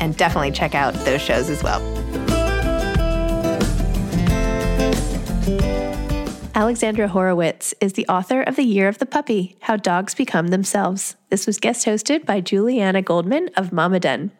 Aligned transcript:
and 0.00 0.16
definitely 0.16 0.50
check 0.50 0.74
out 0.74 0.94
those 1.04 1.20
shows 1.20 1.50
as 1.50 1.62
well. 1.62 1.80
Alexandra 6.54 7.06
Horowitz 7.06 7.72
is 7.80 7.92
the 7.92 8.06
author 8.08 8.42
of 8.42 8.56
The 8.56 8.64
Year 8.64 8.88
of 8.88 8.98
the 8.98 9.06
Puppy 9.06 9.56
How 9.60 9.76
Dogs 9.76 10.14
Become 10.14 10.48
Themselves. 10.48 11.14
This 11.28 11.46
was 11.46 11.60
guest 11.60 11.86
hosted 11.86 12.26
by 12.26 12.40
Juliana 12.40 13.00
Goldman 13.00 13.48
of 13.56 13.72
Mama 13.72 14.00
Den. 14.00 14.32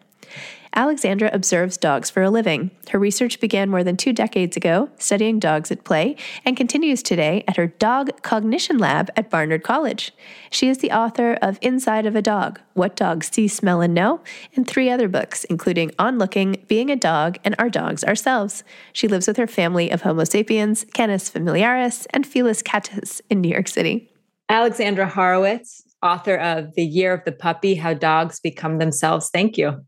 Alexandra 0.78 1.28
observes 1.32 1.76
dogs 1.76 2.08
for 2.08 2.22
a 2.22 2.30
living. 2.30 2.70
Her 2.90 3.00
research 3.00 3.40
began 3.40 3.68
more 3.68 3.82
than 3.82 3.96
two 3.96 4.12
decades 4.12 4.56
ago, 4.56 4.88
studying 4.96 5.40
dogs 5.40 5.72
at 5.72 5.82
play, 5.82 6.14
and 6.44 6.56
continues 6.56 7.02
today 7.02 7.42
at 7.48 7.56
her 7.56 7.66
Dog 7.66 8.22
Cognition 8.22 8.78
Lab 8.78 9.10
at 9.16 9.28
Barnard 9.28 9.64
College. 9.64 10.12
She 10.50 10.68
is 10.68 10.78
the 10.78 10.92
author 10.92 11.36
of 11.42 11.58
Inside 11.62 12.06
of 12.06 12.14
a 12.14 12.22
Dog 12.22 12.60
What 12.74 12.94
Dogs 12.94 13.28
See, 13.32 13.48
Smell, 13.48 13.80
and 13.80 13.92
Know, 13.92 14.20
and 14.54 14.68
three 14.68 14.88
other 14.88 15.08
books, 15.08 15.42
including 15.42 15.90
On 15.98 16.16
Looking, 16.16 16.64
Being 16.68 16.92
a 16.92 16.96
Dog, 16.96 17.38
and 17.44 17.56
Our 17.58 17.70
Dogs 17.70 18.04
Ourselves. 18.04 18.62
She 18.92 19.08
lives 19.08 19.26
with 19.26 19.36
her 19.36 19.48
family 19.48 19.90
of 19.90 20.02
Homo 20.02 20.22
sapiens, 20.22 20.86
Canis 20.94 21.28
familiaris, 21.28 22.06
and 22.10 22.24
Felis 22.24 22.62
catus 22.62 23.20
in 23.28 23.40
New 23.40 23.50
York 23.50 23.66
City. 23.66 24.12
Alexandra 24.48 25.08
Horowitz, 25.08 25.82
author 26.04 26.36
of 26.36 26.74
The 26.76 26.84
Year 26.84 27.12
of 27.12 27.24
the 27.24 27.32
Puppy 27.32 27.74
How 27.74 27.94
Dogs 27.94 28.38
Become 28.38 28.78
Themselves. 28.78 29.28
Thank 29.30 29.58
you. 29.58 29.84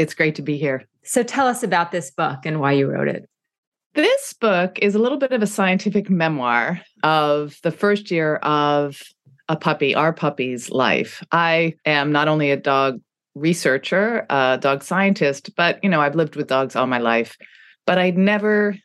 It's 0.00 0.14
great 0.14 0.34
to 0.36 0.42
be 0.42 0.56
here. 0.56 0.86
So 1.04 1.22
tell 1.22 1.46
us 1.46 1.62
about 1.62 1.92
this 1.92 2.10
book 2.10 2.46
and 2.46 2.58
why 2.58 2.72
you 2.72 2.90
wrote 2.90 3.08
it. 3.08 3.28
This 3.92 4.32
book 4.32 4.78
is 4.80 4.94
a 4.94 4.98
little 4.98 5.18
bit 5.18 5.32
of 5.32 5.42
a 5.42 5.46
scientific 5.46 6.08
memoir 6.08 6.80
of 7.02 7.58
the 7.62 7.70
first 7.70 8.10
year 8.10 8.36
of 8.36 9.02
a 9.50 9.56
puppy, 9.56 9.94
our 9.94 10.14
puppy's 10.14 10.70
life. 10.70 11.22
I 11.32 11.74
am 11.84 12.12
not 12.12 12.28
only 12.28 12.50
a 12.50 12.56
dog 12.56 13.02
researcher, 13.34 14.24
a 14.30 14.56
dog 14.58 14.82
scientist, 14.82 15.54
but 15.54 15.78
you 15.84 15.90
know, 15.90 16.00
I've 16.00 16.14
lived 16.14 16.34
with 16.34 16.48
dogs 16.48 16.76
all 16.76 16.86
my 16.86 16.98
life, 16.98 17.36
but 17.84 17.98
I'd 17.98 18.16
never 18.16 18.76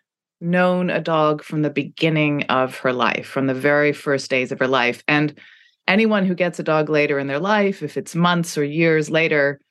known 0.42 0.90
a 0.90 1.00
dog 1.00 1.44
from 1.44 1.62
the 1.62 1.70
beginning 1.70 2.44
of 2.44 2.78
her 2.80 2.92
life, 2.92 3.26
from 3.26 3.48
the 3.48 3.54
very 3.54 3.94
first 3.94 4.30
days 4.30 4.52
of 4.52 4.60
her 4.60 4.68
life. 4.68 5.02
And 5.08 5.40
anyone 5.88 6.26
who 6.26 6.36
gets 6.36 6.60
a 6.60 6.64
dog 6.64 6.90
later 6.90 7.20
in 7.20 7.28
their 7.28 7.40
life, 7.40 7.82
if 7.82 7.96
it's 7.96 8.16
months 8.16 8.58
or 8.58 8.66
years 8.66 9.10
later, 9.10 9.62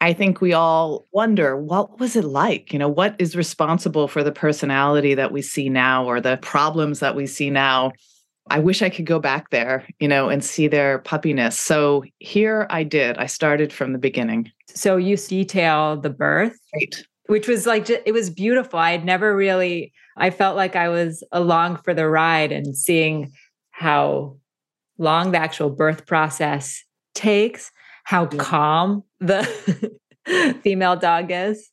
I 0.00 0.12
think 0.12 0.40
we 0.40 0.52
all 0.52 1.06
wonder 1.12 1.56
what 1.56 1.98
was 1.98 2.16
it 2.16 2.24
like? 2.24 2.72
You 2.72 2.78
know, 2.78 2.88
what 2.88 3.16
is 3.18 3.34
responsible 3.34 4.08
for 4.08 4.22
the 4.22 4.32
personality 4.32 5.14
that 5.14 5.32
we 5.32 5.42
see 5.42 5.68
now 5.68 6.04
or 6.04 6.20
the 6.20 6.36
problems 6.38 7.00
that 7.00 7.16
we 7.16 7.26
see 7.26 7.50
now? 7.50 7.92
I 8.48 8.58
wish 8.60 8.82
I 8.82 8.90
could 8.90 9.06
go 9.06 9.18
back 9.18 9.50
there, 9.50 9.86
you 9.98 10.06
know, 10.06 10.28
and 10.28 10.44
see 10.44 10.68
their 10.68 11.00
puppiness. 11.00 11.54
So 11.54 12.04
here 12.18 12.66
I 12.70 12.84
did. 12.84 13.18
I 13.18 13.26
started 13.26 13.72
from 13.72 13.92
the 13.92 13.98
beginning. 13.98 14.52
So 14.68 14.96
you 14.96 15.16
detail 15.16 15.96
the 15.96 16.10
birth, 16.10 16.56
right? 16.74 16.94
Which 17.26 17.48
was 17.48 17.66
like 17.66 17.90
it 17.90 18.12
was 18.12 18.30
beautiful. 18.30 18.78
I'd 18.78 19.04
never 19.04 19.34
really. 19.34 19.92
I 20.16 20.30
felt 20.30 20.56
like 20.56 20.76
I 20.76 20.88
was 20.88 21.24
along 21.32 21.78
for 21.78 21.92
the 21.92 22.08
ride 22.08 22.52
and 22.52 22.76
seeing 22.76 23.32
how 23.70 24.36
long 24.98 25.32
the 25.32 25.38
actual 25.38 25.70
birth 25.70 26.06
process 26.06 26.82
takes, 27.14 27.70
how 28.06 28.28
yeah. 28.30 28.38
calm 28.38 29.02
the 29.18 29.42
female 30.62 30.94
dog 30.94 31.26
is. 31.30 31.70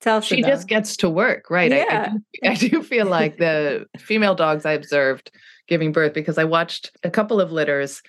Tell 0.00 0.20
she 0.20 0.42
just 0.42 0.68
gets 0.68 0.96
to 0.98 1.10
work, 1.10 1.50
right? 1.50 1.70
Yeah. 1.70 2.14
I, 2.44 2.48
I, 2.48 2.54
do, 2.54 2.66
I 2.68 2.78
do 2.78 2.82
feel 2.82 3.06
like 3.06 3.36
the 3.38 3.86
female 3.98 4.34
dogs 4.34 4.64
I 4.64 4.72
observed 4.72 5.32
giving 5.68 5.90
birth 5.92 6.14
because 6.14 6.38
I 6.38 6.44
watched 6.44 6.92
a 7.02 7.10
couple 7.10 7.40
of 7.40 7.50
litters 7.52 8.00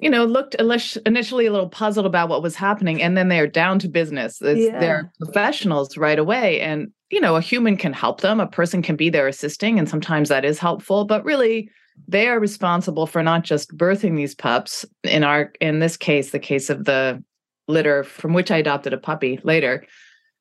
you 0.00 0.08
know, 0.08 0.24
looked 0.24 0.54
initially 0.54 1.46
a 1.46 1.50
little 1.50 1.68
puzzled 1.68 2.06
about 2.06 2.28
what 2.28 2.40
was 2.40 2.54
happening, 2.54 3.02
and 3.02 3.16
then 3.16 3.26
they're 3.26 3.48
down 3.48 3.80
to 3.80 3.88
business. 3.88 4.38
Yeah. 4.40 4.78
They're 4.78 5.12
professionals 5.18 5.96
right 5.96 6.20
away. 6.20 6.60
And, 6.60 6.92
you 7.10 7.20
know, 7.20 7.34
a 7.34 7.40
human 7.40 7.76
can 7.76 7.92
help 7.92 8.20
them, 8.20 8.38
a 8.38 8.46
person 8.46 8.80
can 8.80 8.94
be 8.94 9.10
there 9.10 9.26
assisting, 9.26 9.76
and 9.76 9.88
sometimes 9.88 10.28
that 10.28 10.44
is 10.44 10.60
helpful. 10.60 11.04
But 11.04 11.24
really, 11.24 11.68
they 12.06 12.28
are 12.28 12.38
responsible 12.38 13.06
for 13.06 13.22
not 13.22 13.44
just 13.44 13.76
birthing 13.76 14.16
these 14.16 14.34
pups 14.34 14.84
in 15.04 15.24
our 15.24 15.52
in 15.60 15.78
this 15.78 15.96
case 15.96 16.30
the 16.30 16.38
case 16.38 16.70
of 16.70 16.84
the 16.84 17.22
litter 17.66 18.04
from 18.04 18.32
which 18.32 18.50
i 18.50 18.56
adopted 18.56 18.92
a 18.92 18.98
puppy 18.98 19.38
later. 19.44 19.84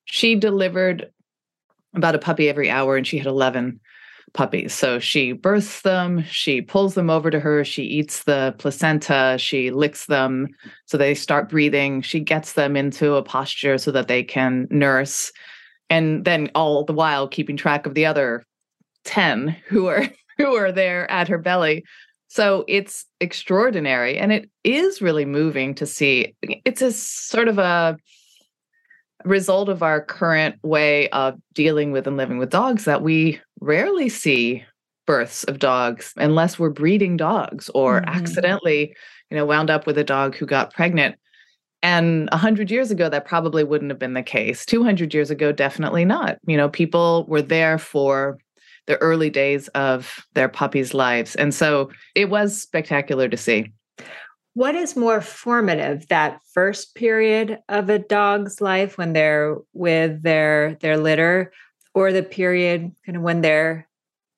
She 0.05 0.35
delivered 0.35 1.11
about 1.93 2.15
a 2.15 2.19
puppy 2.19 2.49
every 2.49 2.69
hour 2.69 2.95
and 2.95 3.05
she 3.05 3.17
had 3.17 3.27
11 3.27 3.79
puppies. 4.33 4.73
So 4.73 4.99
she 4.99 5.31
births 5.31 5.81
them 5.81 6.23
she 6.29 6.61
pulls 6.61 6.93
them 6.93 7.09
over 7.09 7.29
to 7.31 7.39
her 7.39 7.63
she 7.63 7.83
eats 7.83 8.23
the 8.23 8.55
placenta 8.57 9.37
she 9.39 9.71
licks 9.71 10.05
them 10.05 10.47
so 10.85 10.97
they 10.97 11.15
start 11.15 11.49
breathing. 11.49 12.01
She 12.01 12.19
gets 12.19 12.53
them 12.53 12.75
into 12.75 13.15
a 13.15 13.23
posture 13.23 13.77
so 13.77 13.91
that 13.91 14.07
they 14.07 14.23
can 14.23 14.67
nurse. 14.69 15.31
And 15.89 16.25
then 16.25 16.49
all 16.55 16.83
the 16.83 16.93
while 16.93 17.27
keeping 17.27 17.57
track 17.57 17.85
of 17.85 17.93
the 17.93 18.05
other 18.05 18.43
10 19.05 19.55
who 19.67 19.87
are 19.87 20.07
who 20.37 20.55
are 20.55 20.71
there 20.71 21.09
at 21.11 21.27
her 21.27 21.37
belly. 21.37 21.83
So 22.27 22.65
it's 22.67 23.05
extraordinary. 23.19 24.17
And 24.17 24.31
it 24.31 24.49
is 24.63 25.01
really 25.01 25.25
moving 25.25 25.73
to 25.75 25.85
see. 25.85 26.35
It's 26.41 26.81
a 26.81 26.91
sort 26.91 27.47
of 27.47 27.57
a 27.57 27.97
result 29.23 29.69
of 29.69 29.81
our 29.81 30.01
current 30.01 30.55
way 30.63 31.09
of 31.09 31.39
dealing 31.53 31.91
with 31.91 32.07
and 32.07 32.17
living 32.17 32.37
with 32.37 32.49
dogs 32.49 32.85
that 32.85 33.01
we 33.01 33.39
rarely 33.59 34.09
see 34.09 34.63
births 35.05 35.43
of 35.45 35.59
dogs 35.59 36.13
unless 36.17 36.59
we're 36.59 36.69
breeding 36.69 37.17
dogs 37.17 37.69
or 37.73 38.01
mm-hmm. 38.01 38.09
accidentally, 38.09 38.93
you 39.31 39.37
know, 39.37 39.45
wound 39.45 39.69
up 39.69 39.87
with 39.87 39.97
a 39.97 40.03
dog 40.03 40.35
who 40.35 40.45
got 40.45 40.73
pregnant. 40.73 41.15
And 41.83 42.27
100 42.31 42.71
years 42.71 42.91
ago, 42.91 43.07
that 43.07 43.25
probably 43.25 43.63
wouldn't 43.63 43.91
have 43.91 43.99
been 43.99 44.15
the 44.15 44.23
case. 44.23 44.65
200 44.65 45.13
years 45.13 45.29
ago, 45.29 45.51
definitely 45.51 46.05
not. 46.05 46.37
You 46.45 46.57
know, 46.57 46.69
people 46.69 47.25
were 47.27 47.41
there 47.41 47.77
for 47.77 48.37
the 48.87 48.97
early 48.97 49.29
days 49.29 49.67
of 49.69 50.25
their 50.33 50.49
puppies' 50.49 50.93
lives. 50.93 51.35
And 51.35 51.53
so 51.53 51.91
it 52.15 52.29
was 52.29 52.59
spectacular 52.59 53.29
to 53.29 53.37
see. 53.37 53.71
What 54.53 54.73
is 54.73 54.95
more 54.95 55.21
formative, 55.21 56.07
that 56.07 56.39
first 56.51 56.95
period 56.95 57.59
of 57.69 57.89
a 57.89 57.99
dog's 57.99 58.59
life 58.59 58.97
when 58.97 59.13
they're 59.13 59.57
with 59.73 60.23
their 60.23 60.75
their 60.81 60.97
litter, 60.97 61.51
or 61.93 62.11
the 62.11 62.23
period 62.23 62.91
kind 63.05 63.17
of 63.17 63.21
when 63.21 63.41
they're 63.41 63.87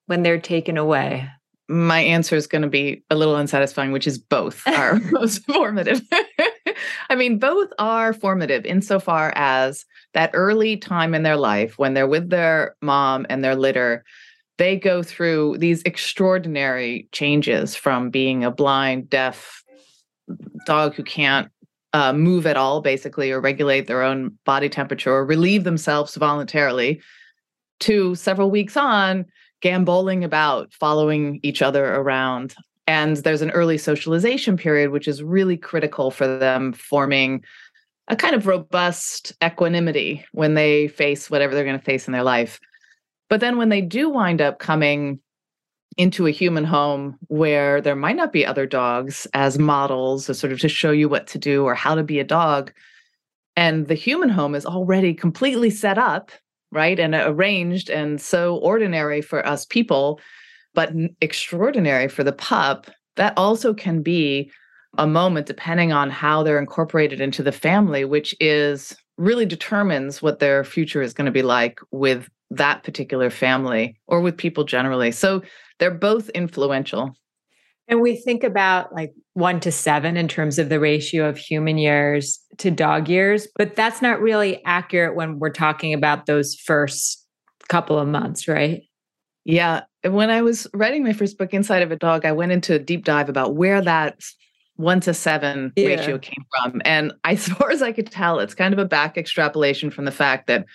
when 0.07 0.23
they're 0.23 0.41
taken 0.41 0.77
away? 0.77 1.29
My 1.69 1.99
answer 1.99 2.35
is 2.35 2.47
going 2.47 2.63
to 2.63 2.67
be 2.67 3.03
a 3.09 3.15
little 3.15 3.35
unsatisfying, 3.35 3.93
which 3.93 4.07
is 4.07 4.17
both 4.17 4.61
are 4.67 4.99
most 5.11 5.45
formative. 5.45 6.01
I 7.09 7.15
mean, 7.15 7.39
both 7.39 7.69
are 7.79 8.11
formative 8.11 8.65
insofar 8.65 9.31
as 9.35 9.85
that 10.13 10.31
early 10.33 10.77
time 10.77 11.13
in 11.13 11.23
their 11.23 11.37
life 11.37 11.77
when 11.77 11.93
they're 11.93 12.07
with 12.07 12.29
their 12.29 12.75
mom 12.81 13.25
and 13.29 13.43
their 13.43 13.55
litter, 13.55 14.03
they 14.59 14.75
go 14.75 15.01
through 15.01 15.57
these 15.57 15.81
extraordinary 15.83 17.07
changes 17.13 17.75
from 17.75 18.09
being 18.09 18.43
a 18.43 18.51
blind, 18.51 19.09
deaf 19.09 19.63
dog 20.65 20.93
who 20.93 21.03
can't 21.03 21.49
uh, 21.93 22.13
move 22.13 22.45
at 22.45 22.57
all, 22.57 22.81
basically, 22.81 23.31
or 23.31 23.39
regulate 23.39 23.87
their 23.87 24.03
own 24.03 24.37
body 24.45 24.69
temperature 24.69 25.11
or 25.11 25.25
relieve 25.25 25.63
themselves 25.63 26.15
voluntarily, 26.15 27.01
to 27.79 28.13
several 28.15 28.51
weeks 28.51 28.75
on, 28.75 29.25
gamboling 29.61 30.25
about, 30.25 30.73
following 30.73 31.39
each 31.41 31.61
other 31.61 31.95
around. 31.95 32.53
And 32.85 33.15
there's 33.17 33.41
an 33.41 33.51
early 33.51 33.77
socialization 33.77 34.57
period, 34.57 34.91
which 34.91 35.07
is 35.07 35.23
really 35.23 35.55
critical 35.55 36.11
for 36.11 36.27
them 36.27 36.73
forming 36.73 37.43
a 38.09 38.15
kind 38.17 38.35
of 38.35 38.45
robust 38.45 39.31
equanimity 39.41 40.25
when 40.33 40.55
they 40.55 40.89
face 40.89 41.29
whatever 41.29 41.55
they're 41.55 41.63
going 41.63 41.79
to 41.79 41.85
face 41.85 42.07
in 42.07 42.11
their 42.11 42.23
life. 42.23 42.59
But 43.29 43.39
then 43.39 43.57
when 43.57 43.69
they 43.69 43.81
do 43.81 44.09
wind 44.09 44.41
up 44.41 44.59
coming 44.59 45.19
into 45.97 46.27
a 46.27 46.31
human 46.31 46.63
home 46.63 47.17
where 47.27 47.81
there 47.81 47.95
might 47.95 48.15
not 48.15 48.31
be 48.31 48.45
other 48.45 48.65
dogs 48.65 49.27
as 49.33 49.59
models, 49.59 50.29
or 50.29 50.33
sort 50.33 50.53
of 50.53 50.59
to 50.59 50.69
show 50.69 50.91
you 50.91 51.09
what 51.09 51.27
to 51.27 51.37
do 51.37 51.65
or 51.65 51.75
how 51.75 51.95
to 51.95 52.03
be 52.03 52.19
a 52.19 52.23
dog, 52.23 52.71
and 53.55 53.87
the 53.87 53.95
human 53.95 54.29
home 54.29 54.55
is 54.55 54.65
already 54.65 55.13
completely 55.13 55.69
set 55.69 55.97
up, 55.97 56.31
right, 56.71 56.99
and 56.99 57.13
arranged 57.13 57.89
and 57.89 58.21
so 58.21 58.57
ordinary 58.57 59.21
for 59.21 59.45
us 59.45 59.65
people, 59.65 60.19
but 60.73 60.93
extraordinary 61.19 62.07
for 62.07 62.23
the 62.23 62.31
pup, 62.31 62.87
that 63.17 63.33
also 63.35 63.73
can 63.73 64.01
be 64.01 64.49
a 64.97 65.05
moment 65.05 65.45
depending 65.45 65.91
on 65.91 66.09
how 66.09 66.41
they're 66.41 66.59
incorporated 66.59 67.19
into 67.19 67.43
the 67.43 67.51
family, 67.51 68.05
which 68.05 68.33
is 68.39 68.95
really 69.17 69.45
determines 69.45 70.21
what 70.21 70.39
their 70.39 70.63
future 70.63 71.01
is 71.01 71.13
going 71.13 71.25
to 71.25 71.31
be 71.31 71.41
like 71.41 71.79
with 71.91 72.29
that 72.51 72.83
particular 72.83 73.29
family 73.29 73.99
or 74.07 74.21
with 74.21 74.37
people 74.37 74.63
generally. 74.63 75.11
So 75.11 75.41
they're 75.79 75.91
both 75.91 76.29
influential. 76.29 77.15
And 77.87 78.01
we 78.01 78.15
think 78.15 78.43
about 78.43 78.93
like 78.93 79.13
one 79.33 79.59
to 79.61 79.71
seven 79.71 80.15
in 80.15 80.27
terms 80.27 80.59
of 80.59 80.69
the 80.69 80.79
ratio 80.79 81.27
of 81.27 81.37
human 81.37 81.77
years 81.77 82.39
to 82.57 82.69
dog 82.69 83.09
years, 83.09 83.47
but 83.55 83.75
that's 83.75 84.01
not 84.01 84.21
really 84.21 84.63
accurate 84.65 85.15
when 85.15 85.39
we're 85.39 85.49
talking 85.49 85.93
about 85.93 86.25
those 86.25 86.55
first 86.55 87.25
couple 87.67 87.97
of 87.97 88.07
months, 88.07 88.47
right? 88.47 88.83
Yeah. 89.45 89.81
When 90.03 90.29
I 90.29 90.41
was 90.41 90.67
writing 90.73 91.03
my 91.03 91.13
first 91.13 91.37
book, 91.37 91.53
Inside 91.53 91.81
of 91.81 91.91
a 91.91 91.95
Dog, 91.95 92.25
I 92.25 92.31
went 92.31 92.51
into 92.51 92.75
a 92.75 92.79
deep 92.79 93.05
dive 93.05 93.29
about 93.29 93.55
where 93.55 93.81
that 93.81 94.19
one 94.75 94.99
to 95.01 95.13
seven 95.13 95.73
yeah. 95.75 95.87
ratio 95.87 96.17
came 96.19 96.45
from. 96.55 96.81
And 96.85 97.13
as 97.23 97.47
far 97.47 97.71
as 97.71 97.81
I 97.81 97.91
could 97.91 98.11
tell, 98.11 98.39
it's 98.39 98.53
kind 98.53 98.73
of 98.73 98.79
a 98.79 98.85
back 98.85 99.17
extrapolation 99.17 99.89
from 99.89 100.05
the 100.05 100.11
fact 100.11 100.47
that 100.47 100.65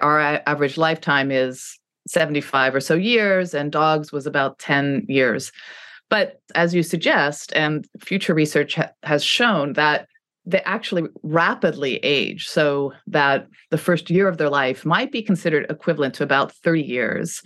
our 0.00 0.40
average 0.46 0.76
lifetime 0.76 1.30
is 1.30 1.78
75 2.08 2.74
or 2.74 2.80
so 2.80 2.94
years, 2.94 3.54
and 3.54 3.70
dogs 3.72 4.12
was 4.12 4.26
about 4.26 4.58
10 4.58 5.06
years. 5.08 5.52
But 6.08 6.40
as 6.54 6.74
you 6.74 6.82
suggest, 6.82 7.52
and 7.54 7.86
future 8.00 8.34
research 8.34 8.74
ha- 8.74 8.90
has 9.04 9.22
shown 9.22 9.74
that 9.74 10.06
they 10.44 10.60
actually 10.62 11.04
rapidly 11.22 11.96
age, 11.98 12.48
so 12.48 12.92
that 13.06 13.46
the 13.70 13.78
first 13.78 14.10
year 14.10 14.26
of 14.26 14.38
their 14.38 14.50
life 14.50 14.84
might 14.84 15.12
be 15.12 15.22
considered 15.22 15.66
equivalent 15.70 16.14
to 16.14 16.24
about 16.24 16.52
30 16.52 16.82
years 16.82 17.42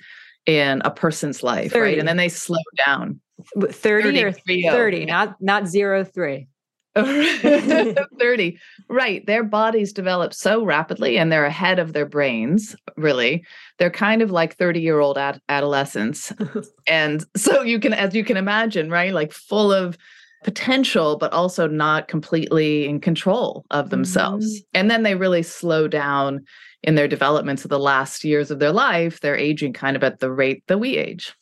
in 0.46 0.80
a 0.84 0.90
person's 0.90 1.42
life, 1.42 1.73
30. 1.73 1.80
right? 1.80 1.99
And 1.99 2.08
then 2.08 2.16
they 2.16 2.28
slow 2.28 2.58
down. 2.87 3.20
30, 3.58 3.73
30 3.73 4.68
or 4.68 4.73
30, 4.73 5.04
not 5.06 5.37
not 5.40 5.66
zero 5.66 6.04
three. 6.04 6.46
30 8.19 8.59
right 8.89 9.27
their 9.27 9.43
bodies 9.43 9.93
develop 9.93 10.33
so 10.33 10.65
rapidly 10.65 11.19
and 11.19 11.33
they're 11.33 11.45
ahead 11.45 11.79
of 11.79 11.93
their 11.93 12.07
brains 12.07 12.77
really. 12.97 13.45
They're 13.79 13.91
kind 13.91 14.23
of 14.23 14.31
like 14.31 14.57
30 14.57 14.81
year 14.81 15.01
old 15.01 15.19
ad- 15.19 15.41
adolescents. 15.49 16.33
And 16.87 17.25
so 17.35 17.63
you 17.63 17.81
can 17.81 17.93
as 17.95 18.15
you 18.15 18.25
can 18.25 18.37
imagine 18.37 18.91
right 18.91 19.13
like 19.13 19.33
full 19.33 19.73
of 19.73 19.97
potential 20.45 21.17
but 21.17 21.33
also 21.33 21.67
not 21.67 22.07
completely 22.07 22.87
in 22.87 23.01
control 23.01 23.65
of 23.71 23.91
themselves. 23.91 24.47
Mm-hmm. 24.47 24.79
and 24.79 24.91
then 24.91 25.03
they 25.03 25.15
really 25.15 25.43
slow 25.43 25.89
down 25.89 26.45
in 26.83 26.95
their 26.95 27.09
development 27.09 27.59
to 27.61 27.69
the 27.69 27.79
last 27.79 28.25
years 28.25 28.51
of 28.51 28.59
their 28.59 28.73
life. 28.73 29.21
They're 29.21 29.37
aging 29.37 29.73
kind 29.73 29.97
of 29.97 30.05
at 30.05 30.21
the 30.21 30.31
rate 30.31 30.63
that 30.67 30.79
we 30.79 30.99
age 30.99 31.35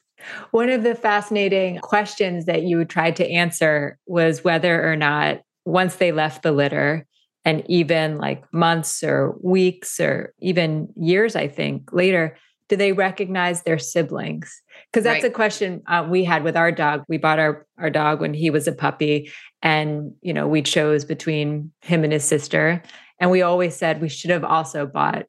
one 0.50 0.70
of 0.70 0.82
the 0.82 0.94
fascinating 0.94 1.78
questions 1.78 2.46
that 2.46 2.62
you 2.62 2.84
tried 2.84 3.16
to 3.16 3.28
answer 3.28 3.98
was 4.06 4.44
whether 4.44 4.90
or 4.90 4.96
not 4.96 5.42
once 5.64 5.96
they 5.96 6.12
left 6.12 6.42
the 6.42 6.52
litter, 6.52 7.06
and 7.44 7.64
even 7.68 8.18
like 8.18 8.44
months 8.52 9.02
or 9.02 9.34
weeks 9.42 9.98
or 9.98 10.32
even 10.40 10.88
years, 10.96 11.34
I 11.34 11.48
think 11.48 11.92
later, 11.92 12.36
do 12.68 12.76
they 12.76 12.92
recognize 12.92 13.62
their 13.62 13.78
siblings? 13.78 14.62
Because 14.90 15.04
that's 15.04 15.24
right. 15.24 15.30
a 15.30 15.34
question 15.34 15.82
uh, 15.88 16.06
we 16.08 16.24
had 16.24 16.44
with 16.44 16.56
our 16.56 16.70
dog. 16.72 17.02
We 17.08 17.18
bought 17.18 17.38
our 17.38 17.66
our 17.78 17.90
dog 17.90 18.20
when 18.20 18.34
he 18.34 18.50
was 18.50 18.68
a 18.68 18.72
puppy, 18.72 19.30
and 19.60 20.12
you 20.22 20.32
know 20.32 20.46
we 20.46 20.62
chose 20.62 21.04
between 21.04 21.72
him 21.82 22.04
and 22.04 22.12
his 22.12 22.24
sister. 22.24 22.82
And 23.18 23.30
we 23.30 23.42
always 23.42 23.76
said 23.76 24.00
we 24.00 24.08
should 24.08 24.30
have 24.30 24.42
also 24.42 24.84
bought, 24.84 25.26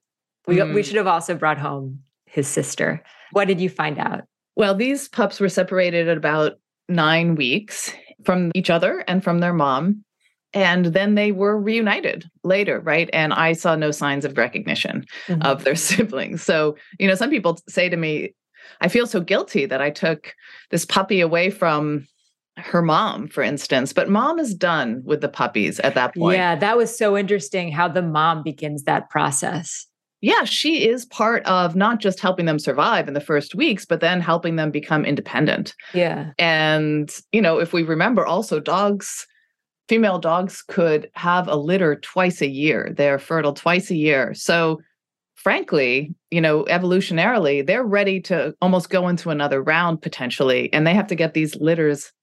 we, 0.47 0.55
mm. 0.55 0.73
we 0.73 0.81
should 0.81 0.95
have 0.95 1.05
also 1.05 1.35
brought 1.35 1.59
home 1.59 1.99
his 2.25 2.47
sister. 2.47 3.03
What 3.33 3.47
did 3.47 3.61
you 3.61 3.69
find 3.69 3.99
out? 3.99 4.23
Well, 4.55 4.75
these 4.75 5.07
pups 5.07 5.39
were 5.39 5.49
separated 5.49 6.07
at 6.07 6.17
about 6.17 6.53
nine 6.87 7.35
weeks 7.35 7.93
from 8.25 8.51
each 8.55 8.69
other 8.69 9.03
and 9.07 9.23
from 9.23 9.39
their 9.39 9.53
mom. 9.53 10.03
And 10.53 10.87
then 10.87 11.15
they 11.15 11.31
were 11.31 11.59
reunited 11.59 12.29
later, 12.43 12.79
right? 12.79 13.09
And 13.11 13.33
I 13.33 13.53
saw 13.53 13.75
no 13.75 13.89
signs 13.89 14.23
of 14.23 14.37
recognition 14.37 15.05
mm-hmm. 15.27 15.41
of 15.41 15.63
their 15.63 15.75
siblings. 15.75 16.43
So, 16.43 16.77
you 16.99 17.07
know, 17.07 17.15
some 17.15 17.31
people 17.31 17.59
say 17.67 17.89
to 17.89 17.97
me, 17.97 18.35
I 18.81 18.87
feel 18.87 19.07
so 19.07 19.19
guilty 19.19 19.65
that 19.65 19.81
I 19.81 19.89
took 19.89 20.33
this 20.69 20.85
puppy 20.85 21.21
away 21.21 21.49
from 21.49 22.07
her 22.57 22.83
mom, 22.83 23.27
for 23.27 23.41
instance. 23.41 23.93
But 23.93 24.09
mom 24.09 24.39
is 24.39 24.53
done 24.53 25.01
with 25.03 25.21
the 25.21 25.29
puppies 25.29 25.79
at 25.79 25.95
that 25.95 26.13
point. 26.15 26.37
Yeah, 26.37 26.55
that 26.55 26.77
was 26.77 26.95
so 26.95 27.17
interesting 27.17 27.71
how 27.71 27.87
the 27.87 28.03
mom 28.03 28.43
begins 28.43 28.83
that 28.83 29.09
process 29.09 29.87
yeah, 30.23 30.45
she 30.45 30.87
is 30.87 31.05
part 31.07 31.45
of 31.45 31.75
not 31.75 31.99
just 31.99 32.21
helping 32.21 32.45
them 32.45 32.57
survive 32.57 33.09
in 33.09 33.13
the 33.13 33.19
first 33.19 33.55
weeks, 33.55 33.85
but 33.85 33.99
then 33.99 34.21
helping 34.21 34.55
them 34.55 34.71
become 34.71 35.03
independent. 35.03 35.73
Yeah. 35.93 36.31
And, 36.39 37.13
you 37.33 37.41
know, 37.41 37.59
if 37.59 37.73
we 37.73 37.83
remember 37.83 38.25
also, 38.25 38.61
dogs, 38.61 39.27
female 39.89 40.19
dogs 40.19 40.61
could 40.61 41.09
have 41.15 41.49
a 41.49 41.57
litter 41.57 41.97
twice 41.97 42.41
a 42.41 42.47
year. 42.47 42.93
They're 42.95 43.19
fertile 43.19 43.51
twice 43.51 43.91
a 43.91 43.97
year. 43.97 44.33
So, 44.33 44.79
frankly, 45.35 46.15
you 46.31 46.39
know, 46.39 46.63
evolutionarily, 46.69 47.67
they're 47.67 47.83
ready 47.83 48.21
to 48.21 48.55
almost 48.61 48.89
go 48.89 49.09
into 49.09 49.29
another 49.29 49.61
round 49.61 50.01
potentially. 50.01 50.71
And 50.71 50.87
they 50.87 50.93
have 50.93 51.07
to 51.07 51.15
get 51.15 51.33
these 51.33 51.57
litters, 51.57 52.13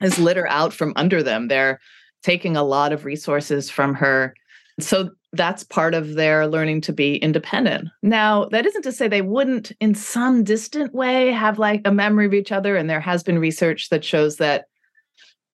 this 0.00 0.18
litter 0.18 0.48
out 0.48 0.72
from 0.72 0.94
under 0.96 1.22
them. 1.22 1.48
They're 1.48 1.78
taking 2.22 2.56
a 2.56 2.64
lot 2.64 2.90
of 2.90 3.04
resources 3.04 3.68
from 3.68 3.92
her. 3.96 4.34
So 4.80 5.10
that's 5.36 5.64
part 5.64 5.94
of 5.94 6.14
their 6.14 6.46
learning 6.46 6.80
to 6.82 6.92
be 6.92 7.16
independent. 7.16 7.88
Now, 8.02 8.46
that 8.46 8.66
isn't 8.66 8.82
to 8.82 8.92
say 8.92 9.08
they 9.08 9.22
wouldn't, 9.22 9.72
in 9.80 9.94
some 9.94 10.44
distant 10.44 10.94
way, 10.94 11.30
have 11.32 11.58
like 11.58 11.82
a 11.84 11.92
memory 11.92 12.26
of 12.26 12.34
each 12.34 12.52
other. 12.52 12.76
And 12.76 12.88
there 12.88 13.00
has 13.00 13.22
been 13.22 13.38
research 13.38 13.88
that 13.90 14.04
shows 14.04 14.36
that 14.36 14.66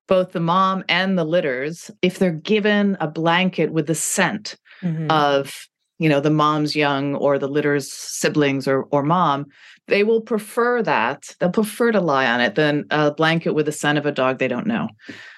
both 0.09 0.33
the 0.33 0.41
mom 0.41 0.85
and 0.89 1.17
the 1.17 1.25
litters, 1.25 1.91
if 2.03 2.19
they're 2.19 2.33
given 2.33 2.97
a 3.01 3.07
blanket 3.07 3.73
with 3.73 3.87
the 3.87 3.95
scent 3.95 4.57
mm-hmm. 4.83 5.11
of, 5.11 5.69
you 5.99 6.09
know, 6.09 6.21
the 6.21 6.31
mom's 6.31 6.75
young 6.75 7.15
or 7.15 7.39
the 7.39 7.49
litter's 7.49 7.93
siblings 7.93 8.67
or, 8.67 8.83
or 8.85 9.03
mom, 9.03 9.47
they 9.87 10.03
will 10.03 10.21
prefer 10.21 10.83
that. 10.83 11.35
They'll 11.39 11.51
prefer 11.51 11.93
to 11.93 12.01
lie 12.01 12.27
on 12.27 12.41
it 12.41 12.55
than 12.55 12.87
a 12.91 13.13
blanket 13.13 13.53
with 13.53 13.67
the 13.67 13.73
scent 13.73 13.99
of 13.99 14.07
a 14.07 14.13
dog 14.13 14.39
they 14.39 14.49
don't 14.49 14.67
know. 14.67 14.89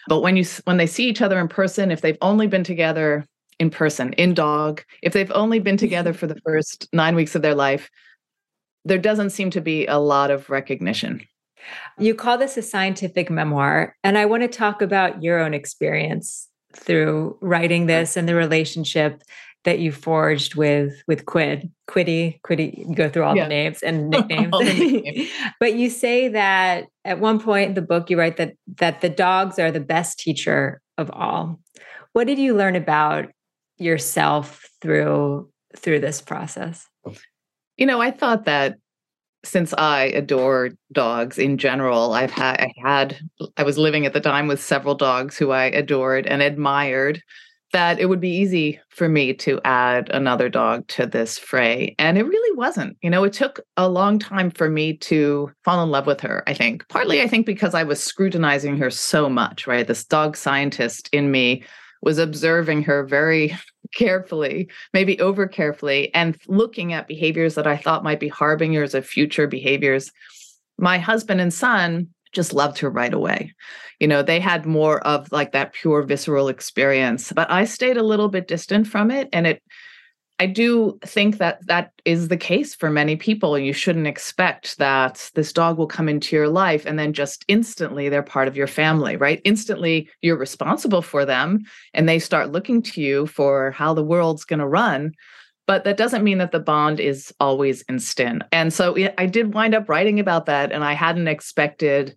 But 0.08 0.20
when 0.20 0.36
you 0.36 0.44
when 0.64 0.76
they 0.76 0.86
see 0.86 1.08
each 1.08 1.22
other 1.22 1.40
in 1.40 1.48
person, 1.48 1.90
if 1.90 2.00
they've 2.00 2.18
only 2.20 2.46
been 2.46 2.64
together 2.64 3.26
in 3.62 3.70
person, 3.70 4.12
in 4.14 4.34
dog, 4.34 4.82
if 5.02 5.12
they've 5.12 5.30
only 5.34 5.60
been 5.60 5.76
mm-hmm. 5.76 5.86
together 5.86 6.12
for 6.12 6.26
the 6.26 6.40
first 6.44 6.88
nine 6.92 7.14
weeks 7.14 7.34
of 7.34 7.42
their 7.42 7.54
life, 7.54 7.88
there 8.84 8.98
doesn't 8.98 9.30
seem 9.30 9.50
to 9.50 9.60
be 9.60 9.86
a 9.86 9.98
lot 9.98 10.30
of 10.30 10.50
recognition. 10.50 11.22
You 11.96 12.16
call 12.16 12.38
this 12.38 12.56
a 12.56 12.62
scientific 12.62 13.30
memoir, 13.30 13.94
and 14.02 14.18
I 14.18 14.26
want 14.26 14.42
to 14.42 14.48
talk 14.48 14.82
about 14.82 15.22
your 15.22 15.38
own 15.38 15.54
experience 15.54 16.48
through 16.74 17.38
writing 17.40 17.86
this 17.86 18.16
and 18.16 18.28
the 18.28 18.34
relationship 18.34 19.22
that 19.64 19.78
you 19.78 19.92
forged 19.92 20.56
with 20.56 20.92
with 21.06 21.24
Quid, 21.24 21.70
Quiddy, 21.88 22.40
Quiddy. 22.42 22.88
You 22.88 22.96
go 22.96 23.08
through 23.08 23.22
all 23.22 23.36
yeah. 23.36 23.44
the 23.48 23.48
names 23.48 23.82
and 23.84 24.10
nicknames, 24.10 24.52
nicknames. 24.58 25.30
but 25.60 25.74
you 25.74 25.88
say 25.88 26.26
that 26.26 26.86
at 27.04 27.20
one 27.20 27.38
point 27.38 27.68
in 27.68 27.74
the 27.74 27.82
book 27.82 28.10
you 28.10 28.18
write 28.18 28.38
that 28.38 28.54
that 28.78 29.02
the 29.02 29.08
dogs 29.08 29.60
are 29.60 29.70
the 29.70 29.78
best 29.78 30.18
teacher 30.18 30.80
of 30.98 31.12
all. 31.12 31.60
What 32.12 32.26
did 32.26 32.40
you 32.40 32.56
learn 32.56 32.74
about 32.74 33.30
yourself 33.78 34.68
through 34.80 35.50
through 35.76 36.00
this 36.00 36.20
process? 36.20 36.86
Oh. 37.04 37.14
You 37.76 37.86
know, 37.86 38.00
I 38.00 38.10
thought 38.10 38.44
that 38.44 38.76
since 39.44 39.72
I 39.74 40.04
adore 40.04 40.70
dogs 40.92 41.38
in 41.38 41.58
general, 41.58 42.12
I've 42.12 42.30
had 42.30 42.60
I 42.60 42.72
had 42.82 43.18
I 43.56 43.62
was 43.64 43.78
living 43.78 44.06
at 44.06 44.12
the 44.12 44.20
time 44.20 44.46
with 44.46 44.62
several 44.62 44.94
dogs 44.94 45.36
who 45.36 45.50
I 45.50 45.64
adored 45.64 46.26
and 46.26 46.42
admired 46.42 47.22
that 47.72 47.98
it 47.98 48.06
would 48.06 48.20
be 48.20 48.36
easy 48.36 48.78
for 48.90 49.08
me 49.08 49.32
to 49.32 49.60
add 49.64 50.10
another 50.10 50.48
dog 50.48 50.86
to 50.88 51.06
this 51.06 51.38
fray. 51.38 51.94
And 51.98 52.18
it 52.18 52.24
really 52.24 52.56
wasn't. 52.56 52.98
You 53.02 53.08
know, 53.08 53.24
it 53.24 53.32
took 53.32 53.60
a 53.78 53.88
long 53.88 54.18
time 54.18 54.50
for 54.50 54.68
me 54.68 54.96
to 54.98 55.50
fall 55.64 55.82
in 55.82 55.90
love 55.90 56.06
with 56.06 56.20
her, 56.20 56.44
I 56.46 56.52
think. 56.52 56.86
Partly, 56.88 57.22
I 57.22 57.28
think, 57.28 57.46
because 57.46 57.74
I 57.74 57.82
was 57.82 58.02
scrutinizing 58.02 58.76
her 58.76 58.90
so 58.90 59.28
much, 59.28 59.66
right? 59.66 59.86
This 59.86 60.04
dog 60.04 60.36
scientist 60.36 61.08
in 61.12 61.30
me 61.30 61.64
was 62.02 62.18
observing 62.18 62.82
her 62.82 63.04
very 63.04 63.56
carefully, 63.94 64.68
maybe 64.92 65.18
over 65.20 65.46
carefully, 65.46 66.12
and 66.14 66.36
looking 66.46 66.92
at 66.92 67.08
behaviors 67.08 67.54
that 67.54 67.66
I 67.66 67.76
thought 67.76 68.04
might 68.04 68.20
be 68.20 68.28
harbingers 68.28 68.94
of 68.94 69.06
future 69.06 69.46
behaviors. 69.46 70.10
My 70.78 70.98
husband 70.98 71.40
and 71.40 71.52
son 71.52 72.08
just 72.32 72.54
loved 72.54 72.78
her 72.78 72.90
right 72.90 73.12
away. 73.12 73.54
You 74.00 74.08
know, 74.08 74.22
they 74.22 74.40
had 74.40 74.66
more 74.66 75.06
of 75.06 75.30
like 75.30 75.52
that 75.52 75.74
pure 75.74 76.02
visceral 76.02 76.48
experience, 76.48 77.32
but 77.32 77.50
I 77.50 77.64
stayed 77.64 77.98
a 77.98 78.02
little 78.02 78.28
bit 78.28 78.48
distant 78.48 78.86
from 78.86 79.10
it. 79.10 79.28
And 79.32 79.46
it 79.46 79.62
I 80.42 80.46
do 80.46 80.98
think 81.04 81.38
that 81.38 81.64
that 81.68 81.92
is 82.04 82.26
the 82.26 82.36
case 82.36 82.74
for 82.74 82.90
many 82.90 83.14
people. 83.14 83.56
You 83.56 83.72
shouldn't 83.72 84.08
expect 84.08 84.76
that 84.78 85.30
this 85.36 85.52
dog 85.52 85.78
will 85.78 85.86
come 85.86 86.08
into 86.08 86.34
your 86.34 86.48
life 86.48 86.84
and 86.84 86.98
then 86.98 87.12
just 87.12 87.44
instantly 87.46 88.08
they're 88.08 88.24
part 88.24 88.48
of 88.48 88.56
your 88.56 88.66
family, 88.66 89.16
right? 89.16 89.40
Instantly 89.44 90.08
you're 90.20 90.36
responsible 90.36 91.00
for 91.00 91.24
them 91.24 91.62
and 91.94 92.08
they 92.08 92.18
start 92.18 92.50
looking 92.50 92.82
to 92.82 93.00
you 93.00 93.28
for 93.28 93.70
how 93.70 93.94
the 93.94 94.02
world's 94.02 94.44
going 94.44 94.58
to 94.58 94.66
run. 94.66 95.12
But 95.68 95.84
that 95.84 95.96
doesn't 95.96 96.24
mean 96.24 96.38
that 96.38 96.50
the 96.50 96.58
bond 96.58 96.98
is 96.98 97.32
always 97.38 97.84
instant. 97.88 98.42
And 98.50 98.72
so 98.72 98.96
I 99.16 99.26
did 99.26 99.54
wind 99.54 99.76
up 99.76 99.88
writing 99.88 100.18
about 100.18 100.46
that, 100.46 100.72
and 100.72 100.82
I 100.82 100.94
hadn't 100.94 101.28
expected 101.28 102.16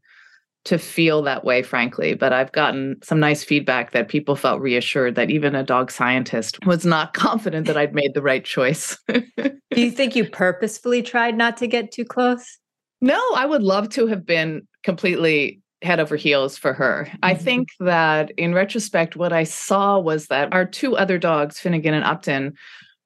to 0.66 0.78
feel 0.80 1.22
that 1.22 1.46
way, 1.46 1.62
frankly. 1.62 2.16
But 2.16 2.34
I've 2.34 2.52
gotten 2.52 2.98
some 3.04 3.20
nice 3.20 3.44
feedback 3.44 3.92
that 3.92 4.10
people 4.10 4.36
felt 4.36 4.62
reassured 4.62 5.16
that 5.16 5.30
even 5.30 5.56
a 5.56 5.64
dog 5.64 5.92
scientist 5.92 6.64
was 6.66 6.86
not 6.86 7.14
confident 7.14 7.68
that 7.68 7.78
I'd 7.78 7.94
made 7.94 8.14
the 8.14 8.22
right 8.22 8.44
choice. 8.44 8.98
Do 9.08 9.24
you 9.76 9.92
think 9.92 10.16
you 10.16 10.28
purposefully 10.28 11.02
tried 11.02 11.38
not 11.38 11.58
to 11.58 11.68
get 11.68 11.92
too 11.92 12.06
close? 12.06 12.58
No, 13.00 13.22
I 13.36 13.46
would 13.46 13.64
love 13.64 13.90
to 13.90 14.08
have 14.08 14.26
been 14.26 14.68
completely 14.84 15.62
head 15.82 16.00
over 16.00 16.16
heels 16.16 16.58
for 16.58 16.74
her. 16.74 17.06
Mm-hmm. 17.08 17.18
I 17.22 17.36
think 17.36 17.70
that 17.80 18.32
in 18.32 18.54
retrospect, 18.54 19.16
what 19.16 19.32
I 19.32 19.44
saw 19.44 20.00
was 20.00 20.28
that 20.28 20.52
our 20.52 20.66
two 20.66 20.98
other 20.98 21.18
dogs, 21.18 21.60
Finnegan 21.60 21.94
and 21.94 22.04
Upton, 22.04 22.56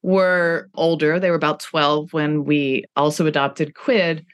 were 0.01 0.70
older. 0.75 1.20
They 1.20 1.30
were 1.30 1.36
about 1.36 1.60
12 1.60 2.13
when 2.13 2.46
we 2.46 2.86
also 2.96 3.25
adopted 3.25 3.75
Quid 3.75 4.25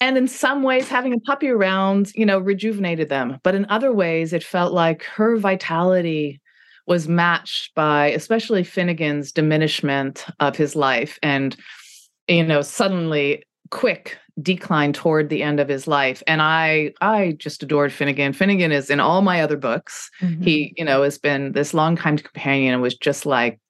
and 0.00 0.16
in 0.16 0.28
some 0.28 0.62
ways 0.62 0.88
having 0.88 1.12
a 1.12 1.20
puppy 1.20 1.48
around 1.48 2.12
you 2.14 2.26
know 2.26 2.38
rejuvenated 2.38 3.08
them. 3.08 3.38
But 3.42 3.54
in 3.54 3.66
other 3.68 3.92
ways 3.92 4.32
it 4.32 4.44
felt 4.44 4.72
like 4.72 5.02
her 5.04 5.36
vitality 5.36 6.40
was 6.86 7.08
matched 7.08 7.74
by 7.74 8.08
especially 8.08 8.64
finnegan's 8.64 9.32
diminishment 9.32 10.26
of 10.40 10.56
his 10.56 10.76
life 10.76 11.18
and 11.22 11.56
you 12.28 12.44
know 12.44 12.62
suddenly 12.62 13.42
quick 13.70 14.18
decline 14.42 14.92
toward 14.92 15.28
the 15.28 15.42
end 15.42 15.60
of 15.60 15.68
his 15.68 15.86
life. 15.86 16.22
And 16.26 16.42
i 16.42 16.92
i 17.00 17.32
just 17.38 17.62
adored 17.62 17.92
finnegan. 17.92 18.32
Finnegan 18.32 18.72
is 18.72 18.90
in 18.90 19.00
all 19.00 19.22
my 19.22 19.40
other 19.40 19.56
books. 19.56 20.10
Mm-hmm. 20.20 20.42
he 20.42 20.74
you 20.76 20.84
know 20.84 21.02
has 21.02 21.18
been 21.18 21.52
this 21.52 21.74
longtime 21.74 22.18
companion 22.18 22.74
and 22.74 22.82
was 22.82 22.96
just 22.96 23.26
like 23.26 23.60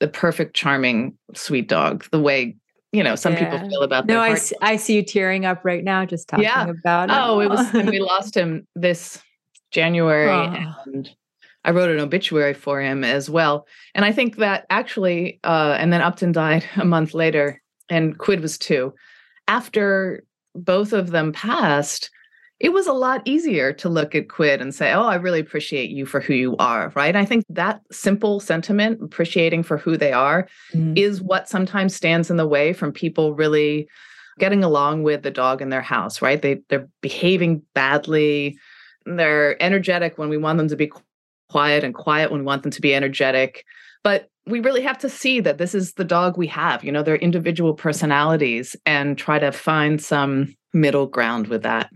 the 0.00 0.08
perfect 0.08 0.54
charming 0.54 1.16
sweet 1.34 1.68
dog 1.68 2.04
the 2.10 2.20
way 2.20 2.56
you 2.94 3.02
know 3.02 3.16
some 3.16 3.32
yeah. 3.32 3.50
people 3.50 3.68
feel 3.68 3.82
about 3.82 4.06
no 4.06 4.20
I 4.20 4.34
see, 4.34 4.54
I 4.62 4.76
see 4.76 4.94
you 4.94 5.02
tearing 5.02 5.44
up 5.44 5.64
right 5.64 5.82
now 5.82 6.04
just 6.04 6.28
talking 6.28 6.44
yeah. 6.44 6.68
about 6.68 7.10
it 7.10 7.16
oh 7.16 7.40
it 7.40 7.48
was 7.48 7.72
we 7.90 7.98
lost 7.98 8.36
him 8.36 8.66
this 8.74 9.20
january 9.70 10.30
oh. 10.30 10.74
and 10.86 11.10
i 11.64 11.70
wrote 11.70 11.90
an 11.90 11.98
obituary 11.98 12.54
for 12.54 12.80
him 12.80 13.02
as 13.02 13.28
well 13.28 13.66
and 13.94 14.04
i 14.04 14.12
think 14.12 14.36
that 14.36 14.66
actually 14.70 15.40
uh, 15.44 15.76
and 15.78 15.92
then 15.92 16.00
upton 16.00 16.32
died 16.32 16.64
a 16.76 16.84
month 16.84 17.14
later 17.14 17.60
and 17.90 18.18
quid 18.18 18.40
was 18.40 18.56
two 18.56 18.94
after 19.48 20.24
both 20.54 20.92
of 20.92 21.10
them 21.10 21.32
passed 21.32 22.10
it 22.64 22.72
was 22.72 22.86
a 22.86 22.94
lot 22.94 23.20
easier 23.26 23.74
to 23.74 23.90
look 23.90 24.14
at 24.14 24.30
Quid 24.30 24.62
and 24.62 24.74
say, 24.74 24.90
Oh, 24.90 25.04
I 25.04 25.16
really 25.16 25.38
appreciate 25.38 25.90
you 25.90 26.06
for 26.06 26.18
who 26.18 26.32
you 26.32 26.56
are. 26.56 26.90
Right. 26.94 27.14
I 27.14 27.26
think 27.26 27.44
that 27.50 27.82
simple 27.92 28.40
sentiment, 28.40 29.02
appreciating 29.02 29.64
for 29.64 29.76
who 29.76 29.98
they 29.98 30.12
are, 30.12 30.48
mm. 30.72 30.98
is 30.98 31.20
what 31.20 31.46
sometimes 31.46 31.94
stands 31.94 32.30
in 32.30 32.38
the 32.38 32.48
way 32.48 32.72
from 32.72 32.90
people 32.90 33.34
really 33.34 33.86
getting 34.38 34.64
along 34.64 35.02
with 35.02 35.22
the 35.22 35.30
dog 35.30 35.60
in 35.60 35.68
their 35.68 35.82
house, 35.82 36.22
right? 36.22 36.40
They 36.40 36.62
they're 36.70 36.88
behaving 37.02 37.60
badly. 37.74 38.58
They're 39.04 39.62
energetic 39.62 40.16
when 40.16 40.30
we 40.30 40.38
want 40.38 40.56
them 40.56 40.68
to 40.68 40.76
be 40.76 40.90
quiet 41.50 41.84
and 41.84 41.94
quiet 41.94 42.30
when 42.30 42.40
we 42.40 42.46
want 42.46 42.62
them 42.62 42.72
to 42.72 42.80
be 42.80 42.94
energetic. 42.94 43.66
But 44.02 44.30
we 44.46 44.60
really 44.60 44.82
have 44.82 44.98
to 44.98 45.10
see 45.10 45.40
that 45.40 45.58
this 45.58 45.74
is 45.74 45.92
the 45.92 46.04
dog 46.04 46.38
we 46.38 46.46
have, 46.46 46.82
you 46.82 46.92
know, 46.92 47.02
their 47.02 47.16
individual 47.16 47.74
personalities 47.74 48.74
and 48.86 49.18
try 49.18 49.38
to 49.38 49.52
find 49.52 50.00
some 50.02 50.54
middle 50.74 51.06
ground 51.06 51.46
with 51.46 51.62
that. 51.62 51.90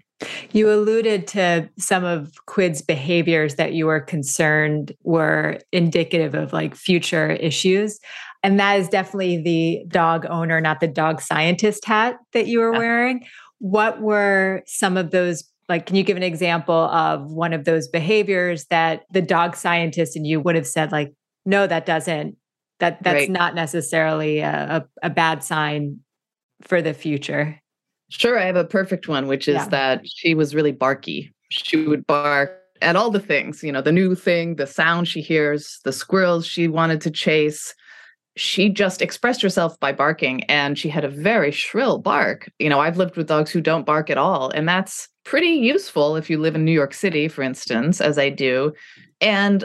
You 0.53 0.73
alluded 0.73 1.27
to 1.29 1.69
some 1.79 2.05
of 2.05 2.33
Quid's 2.47 2.83
behaviors 2.83 3.55
that 3.55 3.73
you 3.73 3.87
were 3.87 4.01
concerned 4.01 4.93
were 5.05 5.59
indicative 5.73 6.35
of 6.35 6.53
like 6.53 6.75
future 6.75 7.31
issues. 7.31 8.01
And 8.43 8.59
that 8.59 8.81
is 8.81 8.89
definitely 8.89 9.43
the 9.43 9.85
dog 9.89 10.27
owner, 10.29 10.61
not 10.61 10.81
the 10.81 10.89
dog 10.89 11.21
scientist 11.21 11.85
hat 11.85 12.17
that 12.33 12.47
you 12.47 12.61
were 12.61 12.73
wearing. 12.73 13.25
What 13.59 14.01
were 14.01 14.63
some 14.67 14.97
of 14.97 15.11
those? 15.11 15.45
Like, 15.69 15.87
can 15.87 15.97
you 15.97 16.03
give 16.03 16.17
an 16.17 16.23
example 16.23 16.75
of 16.75 17.31
one 17.31 17.53
of 17.53 17.65
those 17.65 17.89
behaviors 17.89 18.65
that 18.67 19.03
the 19.11 19.23
dog 19.23 19.55
scientist 19.55 20.17
and 20.17 20.27
you 20.27 20.41
would 20.41 20.55
have 20.55 20.67
said, 20.67 20.93
like, 20.93 21.13
no, 21.45 21.67
that 21.67 21.85
doesn't, 21.85 22.37
that 22.81 23.03
that's 23.03 23.15
right. 23.15 23.31
not 23.31 23.55
necessarily 23.55 24.39
a, 24.39 24.87
a, 25.03 25.07
a 25.07 25.11
bad 25.11 25.45
sign 25.45 26.01
for 26.63 26.81
the 26.81 26.95
future? 26.95 27.61
Sure, 28.11 28.38
I 28.38 28.45
have 28.45 28.57
a 28.57 28.65
perfect 28.65 29.09
one, 29.09 29.27
which 29.27 29.49
is 29.49 29.57
yeah. 29.57 29.69
that 29.69 30.09
she 30.09 30.35
was 30.35 30.55
really 30.55 30.73
barky. 30.73 31.33
She 31.50 31.87
would 31.87 32.07
bark 32.07 32.59
at 32.81 32.97
all 32.97 33.11
the 33.11 33.21
things, 33.21 33.62
you 33.62 33.73
know, 33.73 33.83
the 33.83 33.93
new 33.93 34.15
thing, 34.15 34.57
the 34.57 34.67
sound 34.67 35.09
she 35.09 35.21
hears, 35.21 35.79
the 35.85 35.93
squirrels 35.93 36.47
she 36.47 36.69
wanted 36.69 37.00
to 37.03 37.11
chase. 37.11 37.75
She 38.37 38.69
just 38.69 39.03
expressed 39.03 39.43
herself 39.43 39.79
by 39.81 39.93
barking 39.93 40.45
and 40.45 40.79
she 40.79 40.88
had 40.88 41.05
a 41.05 41.09
very 41.09 41.50
shrill 41.50 41.99
bark. 41.99 42.50
You 42.59 42.69
know, 42.69 42.81
I've 42.81 42.97
lived 42.97 43.17
with 43.17 43.27
dogs 43.27 43.50
who 43.50 43.61
don't 43.61 43.85
bark 43.85 44.11
at 44.11 44.19
all, 44.19 44.50
and 44.50 44.69
that's 44.69 45.09
pretty 45.25 45.49
useful 45.49 46.17
if 46.17 46.31
you 46.31 46.38
live 46.38 46.55
in 46.55 46.65
New 46.65 46.73
York 46.73 46.95
City, 46.95 47.29
for 47.29 47.43
instance, 47.43 48.00
as 48.00 48.17
I 48.17 48.31
do. 48.31 48.73
And 49.21 49.65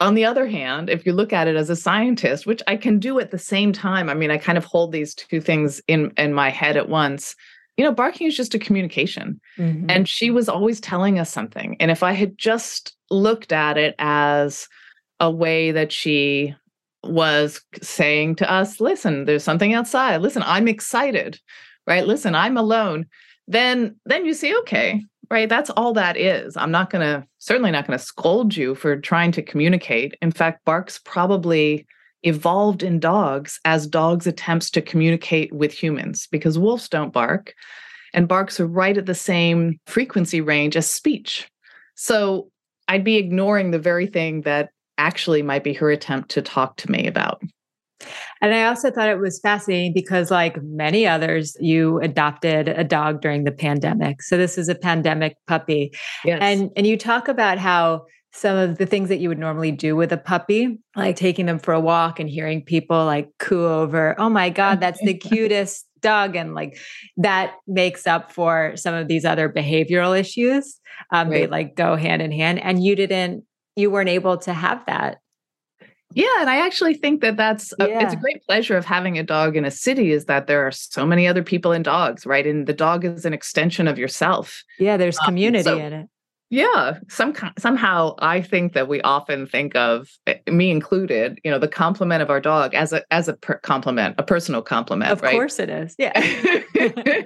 on 0.00 0.14
the 0.14 0.24
other 0.24 0.46
hand, 0.46 0.90
if 0.90 1.06
you 1.06 1.12
look 1.12 1.32
at 1.32 1.46
it 1.46 1.54
as 1.54 1.70
a 1.70 1.76
scientist, 1.76 2.46
which 2.46 2.62
I 2.66 2.76
can 2.76 2.98
do 2.98 3.20
at 3.20 3.30
the 3.30 3.38
same 3.38 3.72
time, 3.72 4.08
I 4.08 4.14
mean, 4.14 4.30
I 4.30 4.38
kind 4.38 4.58
of 4.58 4.64
hold 4.64 4.90
these 4.90 5.14
two 5.14 5.40
things 5.40 5.80
in 5.86 6.12
in 6.16 6.32
my 6.32 6.50
head 6.50 6.76
at 6.76 6.88
once 6.88 7.36
you 7.76 7.84
know, 7.84 7.92
barking 7.92 8.26
is 8.26 8.36
just 8.36 8.54
a 8.54 8.58
communication. 8.58 9.40
Mm-hmm. 9.58 9.90
And 9.90 10.08
she 10.08 10.30
was 10.30 10.48
always 10.48 10.80
telling 10.80 11.18
us 11.18 11.30
something. 11.30 11.76
And 11.80 11.90
if 11.90 12.02
I 12.02 12.12
had 12.12 12.38
just 12.38 12.96
looked 13.10 13.52
at 13.52 13.76
it 13.76 13.94
as 13.98 14.68
a 15.20 15.30
way 15.30 15.72
that 15.72 15.92
she 15.92 16.54
was 17.02 17.60
saying 17.82 18.36
to 18.36 18.50
us, 18.50 18.80
listen, 18.80 19.24
there's 19.24 19.44
something 19.44 19.74
outside. 19.74 20.22
Listen, 20.22 20.42
I'm 20.44 20.68
excited. 20.68 21.40
Right? 21.86 22.06
Listen, 22.06 22.34
I'm 22.34 22.56
alone. 22.56 23.06
Then 23.46 23.96
then 24.06 24.24
you 24.24 24.32
see, 24.32 24.56
okay, 24.60 25.04
right? 25.30 25.48
That's 25.48 25.68
all 25.70 25.92
that 25.94 26.16
is. 26.16 26.56
I'm 26.56 26.70
not 26.70 26.88
going 26.88 27.02
to 27.02 27.26
certainly 27.38 27.70
not 27.70 27.86
going 27.86 27.98
to 27.98 28.04
scold 28.04 28.56
you 28.56 28.74
for 28.74 28.96
trying 28.98 29.32
to 29.32 29.42
communicate. 29.42 30.14
In 30.22 30.32
fact, 30.32 30.64
barks 30.64 30.98
probably 31.04 31.86
evolved 32.24 32.82
in 32.82 32.98
dogs 32.98 33.60
as 33.64 33.86
dogs' 33.86 34.26
attempts 34.26 34.70
to 34.70 34.82
communicate 34.82 35.52
with 35.52 35.72
humans 35.72 36.26
because 36.30 36.58
wolves 36.58 36.88
don't 36.88 37.12
bark 37.12 37.54
and 38.12 38.28
barks 38.28 38.58
are 38.58 38.66
right 38.66 38.96
at 38.96 39.06
the 39.06 39.14
same 39.14 39.78
frequency 39.86 40.40
range 40.40 40.76
as 40.76 40.90
speech. 40.90 41.48
So 41.94 42.48
I'd 42.88 43.04
be 43.04 43.16
ignoring 43.16 43.70
the 43.70 43.78
very 43.78 44.06
thing 44.06 44.42
that 44.42 44.70
actually 44.98 45.42
might 45.42 45.64
be 45.64 45.72
her 45.74 45.90
attempt 45.90 46.30
to 46.30 46.42
talk 46.42 46.76
to 46.78 46.90
me 46.90 47.06
about. 47.06 47.42
And 48.40 48.54
I 48.54 48.64
also 48.64 48.90
thought 48.90 49.08
it 49.08 49.18
was 49.18 49.40
fascinating 49.40 49.94
because, 49.94 50.30
like 50.30 50.62
many 50.62 51.06
others, 51.06 51.56
you 51.60 52.00
adopted 52.00 52.68
a 52.68 52.84
dog 52.84 53.22
during 53.22 53.44
the 53.44 53.52
pandemic. 53.52 54.22
So 54.22 54.36
this 54.36 54.58
is 54.58 54.68
a 54.68 54.74
pandemic 54.74 55.36
puppy. 55.46 55.92
Yes. 56.24 56.40
And 56.42 56.70
and 56.76 56.86
you 56.86 56.98
talk 56.98 57.28
about 57.28 57.58
how 57.58 58.04
some 58.34 58.56
of 58.56 58.78
the 58.78 58.86
things 58.86 59.08
that 59.08 59.18
you 59.18 59.28
would 59.28 59.38
normally 59.38 59.70
do 59.70 59.94
with 59.94 60.12
a 60.12 60.16
puppy, 60.16 60.78
like 60.96 61.14
taking 61.14 61.46
them 61.46 61.60
for 61.60 61.72
a 61.72 61.78
walk 61.78 62.18
and 62.18 62.28
hearing 62.28 62.64
people 62.64 63.04
like 63.04 63.30
coo 63.38 63.64
over, 63.64 64.18
oh 64.18 64.28
my 64.28 64.50
God, 64.50 64.80
that's 64.80 65.00
the 65.00 65.14
cutest 65.14 65.86
dog. 66.00 66.34
And 66.34 66.52
like 66.52 66.76
that 67.16 67.54
makes 67.68 68.08
up 68.08 68.32
for 68.32 68.72
some 68.74 68.92
of 68.92 69.06
these 69.06 69.24
other 69.24 69.48
behavioral 69.48 70.18
issues. 70.18 70.80
Um, 71.12 71.28
right. 71.28 71.42
They 71.42 71.46
like 71.46 71.76
go 71.76 71.94
hand 71.94 72.22
in 72.22 72.32
hand. 72.32 72.58
And 72.58 72.84
you 72.84 72.96
didn't, 72.96 73.44
you 73.76 73.88
weren't 73.88 74.10
able 74.10 74.36
to 74.38 74.52
have 74.52 74.84
that. 74.86 75.18
Yeah, 76.12 76.26
and 76.38 76.48
I 76.48 76.64
actually 76.64 76.94
think 76.94 77.22
that 77.22 77.36
that's 77.36 77.72
a, 77.80 77.88
yeah. 77.88 78.04
it's 78.04 78.14
a 78.14 78.16
great 78.16 78.44
pleasure 78.46 78.76
of 78.76 78.84
having 78.84 79.18
a 79.18 79.24
dog 79.24 79.56
in 79.56 79.64
a 79.64 79.70
city 79.70 80.12
is 80.12 80.26
that 80.26 80.46
there 80.46 80.64
are 80.64 80.70
so 80.70 81.04
many 81.04 81.26
other 81.26 81.42
people 81.42 81.72
and 81.72 81.84
dogs, 81.84 82.24
right? 82.24 82.46
And 82.46 82.68
the 82.68 82.72
dog 82.72 83.04
is 83.04 83.24
an 83.24 83.32
extension 83.32 83.88
of 83.88 83.98
yourself. 83.98 84.62
Yeah, 84.78 84.96
there's 84.96 85.18
community 85.18 85.68
um, 85.68 85.78
so, 85.78 85.84
in 85.84 85.92
it. 85.92 86.08
Yeah, 86.50 86.98
some 87.08 87.34
somehow 87.58 88.14
I 88.18 88.40
think 88.40 88.74
that 88.74 88.86
we 88.86 89.00
often 89.00 89.46
think 89.46 89.74
of 89.74 90.08
eh, 90.26 90.36
me 90.46 90.70
included, 90.70 91.38
you 91.42 91.50
know, 91.50 91.58
the 91.58 91.66
compliment 91.66 92.22
of 92.22 92.30
our 92.30 92.40
dog 92.40 92.74
as 92.74 92.92
a 92.92 93.02
as 93.10 93.28
a 93.28 93.34
per- 93.34 93.58
compliment, 93.58 94.14
a 94.18 94.22
personal 94.22 94.62
compliment. 94.62 95.10
Of 95.10 95.22
right? 95.22 95.32
course, 95.32 95.58
it 95.58 95.70
is. 95.70 95.96
Yeah. 95.98 96.12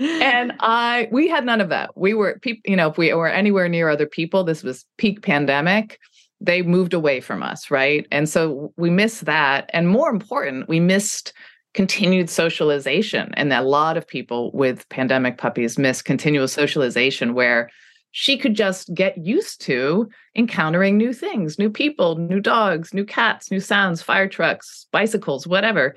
and 0.00 0.52
I 0.60 1.08
we 1.10 1.28
had 1.28 1.44
none 1.44 1.60
of 1.60 1.68
that. 1.68 1.90
We 1.96 2.14
were 2.14 2.38
people, 2.40 2.62
you 2.64 2.76
know, 2.76 2.88
if 2.88 2.96
we 2.96 3.12
were 3.12 3.28
anywhere 3.28 3.68
near 3.68 3.88
other 3.88 4.06
people, 4.06 4.44
this 4.44 4.62
was 4.62 4.86
peak 4.98 5.22
pandemic. 5.22 5.98
They 6.40 6.62
moved 6.62 6.94
away 6.94 7.20
from 7.20 7.42
us, 7.42 7.70
right? 7.70 8.06
And 8.10 8.28
so 8.28 8.72
we 8.76 8.88
missed 8.88 9.24
that, 9.24 9.68
and 9.72 9.88
more 9.88 10.10
important, 10.10 10.68
we 10.68 10.78
missed 10.78 11.32
continued 11.74 12.30
socialization. 12.30 13.34
And 13.34 13.52
a 13.52 13.62
lot 13.62 13.96
of 13.96 14.06
people 14.06 14.52
with 14.52 14.88
pandemic 14.88 15.38
puppies 15.38 15.76
miss 15.76 16.00
continual 16.02 16.48
socialization 16.48 17.34
where 17.34 17.68
she 18.16 18.38
could 18.38 18.54
just 18.54 18.94
get 18.94 19.18
used 19.18 19.60
to 19.60 20.08
encountering 20.36 20.96
new 20.96 21.12
things, 21.12 21.58
new 21.58 21.68
people, 21.68 22.14
new 22.14 22.38
dogs, 22.38 22.94
new 22.94 23.04
cats, 23.04 23.50
new 23.50 23.58
sounds, 23.58 24.00
fire 24.02 24.28
trucks, 24.28 24.86
bicycles, 24.92 25.48
whatever. 25.48 25.96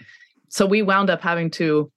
So 0.49 0.65
we 0.65 0.81
wound 0.81 1.11
up 1.11 1.21
having 1.21 1.51
to, 1.51 1.91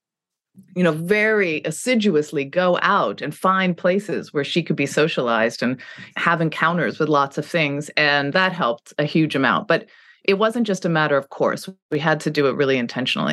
you 0.77 0.85
know, 0.85 0.93
very 0.93 1.63
assiduously 1.65 2.45
go 2.45 2.79
out 2.83 3.23
and 3.23 3.35
find 3.35 3.75
places 3.75 4.31
where 4.31 4.45
she 4.45 4.63
could 4.63 4.77
be 4.77 4.85
socialized 4.85 5.63
and 5.63 5.81
have 6.17 6.43
encounters 6.43 6.99
with 6.99 7.09
lots 7.09 7.39
of 7.39 7.47
things. 7.47 7.89
And 7.97 8.35
that 8.35 8.53
helped 8.53 8.93
a 8.99 9.05
huge 9.05 9.35
amount. 9.35 9.69
But 9.69 9.87
it 10.25 10.35
wasn't 10.35 10.67
just 10.67 10.85
a 10.85 10.91
matter 10.91 11.17
of 11.17 11.31
course, 11.31 11.67
we 11.91 11.99
had 11.99 12.21
to 12.21 12.31
do 12.31 12.47
it 12.47 12.57
really 12.57 12.77
intentionally. 12.77 13.33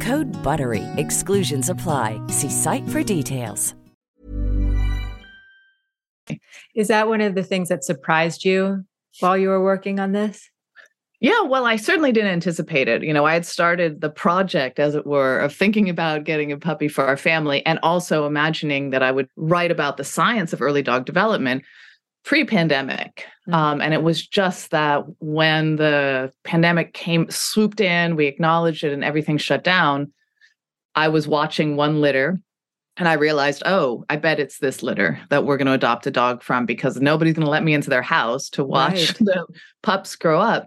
Code 0.00 0.28
BUTTERY. 0.44 0.84
Exclusions 0.96 1.68
apply. 1.68 2.20
See 2.28 2.50
site 2.50 2.88
for 2.88 3.02
details. 3.02 3.74
Is 6.74 6.88
that 6.88 7.08
one 7.08 7.20
of 7.20 7.34
the 7.34 7.42
things 7.42 7.68
that 7.70 7.84
surprised 7.84 8.44
you 8.44 8.84
while 9.20 9.36
you 9.36 9.48
were 9.48 9.62
working 9.62 9.98
on 9.98 10.12
this? 10.12 10.50
Yeah, 11.20 11.42
well, 11.42 11.64
I 11.64 11.76
certainly 11.76 12.12
didn't 12.12 12.30
anticipate 12.30 12.86
it. 12.86 13.02
You 13.02 13.12
know, 13.12 13.24
I 13.24 13.32
had 13.32 13.44
started 13.44 14.00
the 14.00 14.10
project, 14.10 14.78
as 14.78 14.94
it 14.94 15.04
were, 15.04 15.40
of 15.40 15.52
thinking 15.52 15.88
about 15.88 16.22
getting 16.22 16.52
a 16.52 16.56
puppy 16.56 16.86
for 16.86 17.04
our 17.04 17.16
family 17.16 17.66
and 17.66 17.80
also 17.82 18.24
imagining 18.24 18.90
that 18.90 19.02
I 19.02 19.10
would 19.10 19.28
write 19.34 19.72
about 19.72 19.96
the 19.96 20.04
science 20.04 20.52
of 20.52 20.62
early 20.62 20.82
dog 20.82 21.06
development 21.06 21.64
pre 22.24 22.44
pandemic. 22.44 23.24
Mm-hmm. 23.48 23.54
Um, 23.54 23.80
and 23.80 23.94
it 23.94 24.02
was 24.02 24.26
just 24.26 24.70
that 24.70 25.04
when 25.20 25.76
the 25.76 26.32
pandemic 26.44 26.92
came, 26.92 27.30
swooped 27.30 27.80
in, 27.80 28.16
we 28.16 28.26
acknowledged 28.26 28.84
it, 28.84 28.92
and 28.92 29.04
everything 29.04 29.38
shut 29.38 29.64
down. 29.64 30.12
I 30.94 31.08
was 31.08 31.28
watching 31.28 31.76
one 31.76 32.00
litter 32.00 32.38
and 32.96 33.08
I 33.08 33.12
realized, 33.14 33.62
oh, 33.64 34.04
I 34.10 34.16
bet 34.16 34.40
it's 34.40 34.58
this 34.58 34.82
litter 34.82 35.20
that 35.30 35.44
we're 35.44 35.56
going 35.56 35.66
to 35.66 35.72
adopt 35.72 36.06
a 36.08 36.10
dog 36.10 36.42
from 36.42 36.66
because 36.66 37.00
nobody's 37.00 37.34
going 37.34 37.44
to 37.44 37.50
let 37.50 37.62
me 37.62 37.72
into 37.72 37.90
their 37.90 38.02
house 38.02 38.50
to 38.50 38.64
watch 38.64 39.08
right. 39.08 39.18
the 39.20 39.46
pups 39.82 40.16
grow 40.16 40.40
up. 40.40 40.66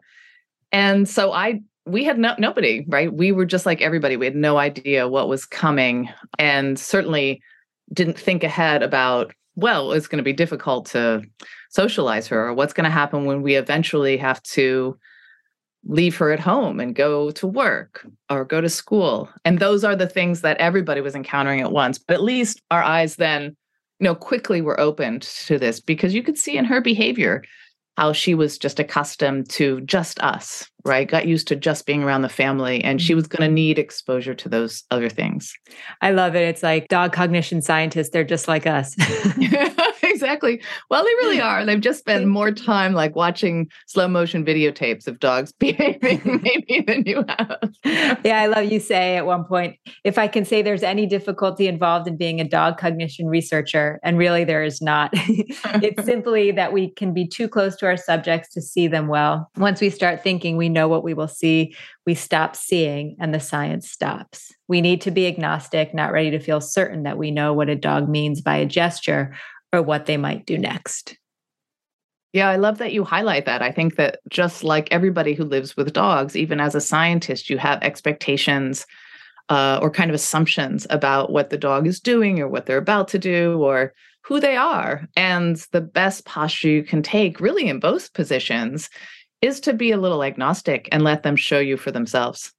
And 0.72 1.08
so 1.08 1.34
I 1.34 1.62
we 1.86 2.04
had 2.04 2.20
no, 2.20 2.36
nobody, 2.38 2.86
right? 2.88 3.12
We 3.12 3.32
were 3.32 3.46
just 3.46 3.66
like 3.66 3.82
everybody. 3.82 4.16
We 4.16 4.26
had 4.26 4.36
no 4.36 4.58
idea 4.58 5.08
what 5.08 5.28
was 5.28 5.46
coming 5.46 6.10
and 6.38 6.80
certainly 6.80 7.42
didn't 7.92 8.20
think 8.20 8.44
ahead 8.44 8.84
about, 8.84 9.34
well, 9.56 9.92
it's 9.92 10.08
going 10.08 10.18
to 10.18 10.24
be 10.24 10.34
difficult 10.34 10.86
to 10.88 11.22
socialize 11.70 12.28
her 12.28 12.48
or 12.48 12.54
what's 12.54 12.74
going 12.74 12.86
to 12.86 12.90
happen 12.90 13.26
when 13.26 13.42
we 13.42 13.56
eventually 13.56 14.18
have 14.18 14.42
to 14.44 14.98
leave 15.84 16.16
her 16.18 16.32
at 16.32 16.40
home 16.40 16.80
and 16.80 16.96
go 16.96 17.32
to 17.32 17.48
work 17.48 18.06
or 18.30 18.46
go 18.46 18.62
to 18.62 18.70
school. 18.70 19.30
And 19.46 19.60
those 19.60 19.84
are 19.84 19.96
the 19.96 20.08
things 20.08 20.42
that 20.42 20.58
everybody 20.58 21.02
was 21.02 21.16
encountering 21.16 21.62
at 21.62 21.72
once. 21.72 21.98
But 21.98 22.16
at 22.16 22.24
least 22.24 22.62
our 22.70 22.84
eyes 22.84 23.16
then, 23.16 23.56
you 24.00 24.06
know, 24.06 24.16
quickly 24.16 24.62
were 24.62 24.80
opened 24.80 25.24
to 25.24 25.58
this 25.58 25.80
because 25.80 26.14
you 26.14 26.24
could 26.24 26.38
see 26.38 26.58
in 26.58 26.66
her 26.66 26.82
behavior 26.82 27.44
how 27.98 28.14
she 28.14 28.34
was 28.34 28.58
just 28.58 28.80
accustomed 28.80 29.50
to 29.50 29.82
just 29.82 30.20
us, 30.22 30.70
right? 30.86 31.08
Got 31.08 31.28
used 31.28 31.48
to 31.50 31.56
just 31.56 31.86
being 31.86 32.04
around 32.04 32.22
the 32.22 32.30
family 32.30 32.84
and 32.84 33.02
she 33.02 33.12
mm-hmm. 33.12 33.18
was 33.18 33.28
going 33.28 33.48
to 33.48 33.54
need 33.54 33.78
exposure 33.78 34.34
to 34.34 34.50
those 34.50 34.84
other 34.92 35.10
things. 35.10 35.54
I 36.02 36.12
love 36.12 36.36
it. 36.36 36.44
It's 36.44 36.64
like 36.64 36.88
dog 36.88 37.14
cognition 37.14 37.62
scientists, 37.62 38.10
they're 38.10 38.24
just 38.24 38.48
like 38.48 38.66
us. 38.66 38.96
exactly. 40.22 40.62
Well, 40.90 41.04
they 41.04 41.14
really 41.16 41.42
are. 41.42 41.66
They've 41.66 41.82
just 41.82 42.00
spent 42.00 42.28
more 42.28 42.52
time 42.52 42.94
like 42.94 43.16
watching 43.16 43.70
slow 43.88 44.08
motion 44.08 44.46
videotapes 44.46 45.08
of 45.08 45.20
dogs 45.20 45.52
behaving 45.60 46.22
maybe 46.44 46.84
than 46.86 47.04
you 47.06 47.26
have. 47.28 47.58
Yeah, 48.24 48.40
I 48.42 48.46
love 48.46 48.72
you 48.72 48.80
say 48.80 49.18
at 49.18 49.26
one 49.26 49.46
point, 49.46 49.78
if 50.04 50.18
I 50.18 50.28
can 50.28 50.46
say 50.46 50.62
there's 50.62 50.84
any 50.84 51.08
difficulty 51.08 51.68
involved 51.68 52.08
in 52.08 52.18
being 52.18 52.40
a 52.40 52.48
dog 52.48 52.78
cognition 52.78 53.28
researcher, 53.28 54.00
and 54.04 54.18
really 54.18 54.44
there 54.44 54.64
is 54.64 54.82
not. 54.82 55.10
it's 55.14 56.04
simply 56.06 56.52
that 56.52 56.72
we 56.72 56.92
can 56.92 57.14
be 57.14 57.28
too 57.28 57.48
close 57.48 57.76
to 57.78 57.88
our 57.88 57.98
subjects 57.98 58.54
to 58.54 58.62
see 58.62 58.88
them 58.88 59.08
well. 59.08 59.50
Once 59.58 59.82
we 59.82 59.90
start 59.90 60.24
thinking 60.24 60.56
we 60.56 60.70
know 60.70 60.88
what 60.88 61.04
we 61.04 61.14
will 61.14 61.28
see, 61.28 61.76
we 62.06 62.16
stop 62.16 62.56
seeing 62.56 63.16
and 63.20 63.34
the 63.34 63.40
science 63.40 63.90
stops. 63.90 64.52
We 64.68 64.82
need 64.82 65.02
to 65.02 65.12
be 65.12 65.28
agnostic, 65.28 65.94
not 65.94 66.12
ready 66.12 66.32
to 66.32 66.40
feel 66.40 66.62
certain 66.62 67.04
that 67.04 67.18
we 67.18 67.32
know 67.32 67.54
what 67.54 67.70
a 67.70 67.76
dog 67.76 68.10
means 68.10 68.42
by 68.42 68.58
a 68.58 68.66
gesture 68.66 69.34
or 69.74 69.82
what 69.82 70.06
they 70.06 70.18
might 70.18 70.46
do 70.46 70.58
next. 70.58 71.18
Yeah, 72.34 72.50
I 72.50 72.56
love 72.56 72.78
that 72.78 72.94
you 72.94 73.04
highlight 73.04 73.46
that. 73.46 73.62
I 73.62 73.72
think 73.72 73.98
that 73.98 74.20
just 74.30 74.64
like 74.64 74.88
everybody 74.90 75.34
who 75.34 75.44
lives 75.44 75.76
with 75.76 75.92
dogs, 75.92 76.38
even 76.38 76.62
as 76.62 76.76
a 76.76 76.82
scientist, 76.82 77.50
you 77.50 77.58
have 77.58 77.84
expectations 77.84 78.86
uh, 79.50 79.80
or 79.82 79.92
kind 79.92 80.10
of 80.10 80.16
assumptions 80.16 80.88
about 80.90 81.32
what 81.32 81.50
the 81.50 81.58
dog 81.58 81.88
is 81.88 82.00
doing 82.00 82.40
or 82.40 82.48
what 82.48 82.66
they're 82.66 82.78
about 82.78 83.10
to 83.10 83.20
do 83.20 83.62
or 83.62 83.94
who 84.24 84.40
they 84.40 84.56
are. 84.56 85.10
And 85.18 85.58
the 85.72 85.82
best 85.82 86.26
posture 86.26 86.70
you 86.70 86.84
can 86.84 87.04
take, 87.04 87.42
really, 87.42 87.68
in 87.68 87.80
both 87.80 88.14
positions, 88.14 88.90
is 89.42 89.60
to 89.62 89.74
be 89.74 89.92
a 89.92 89.98
little 89.98 90.24
agnostic 90.24 90.88
and 90.92 91.04
let 91.04 91.24
them 91.24 91.36
show 91.36 91.60
you 91.60 91.76
for 91.76 91.92
themselves. 91.92 92.54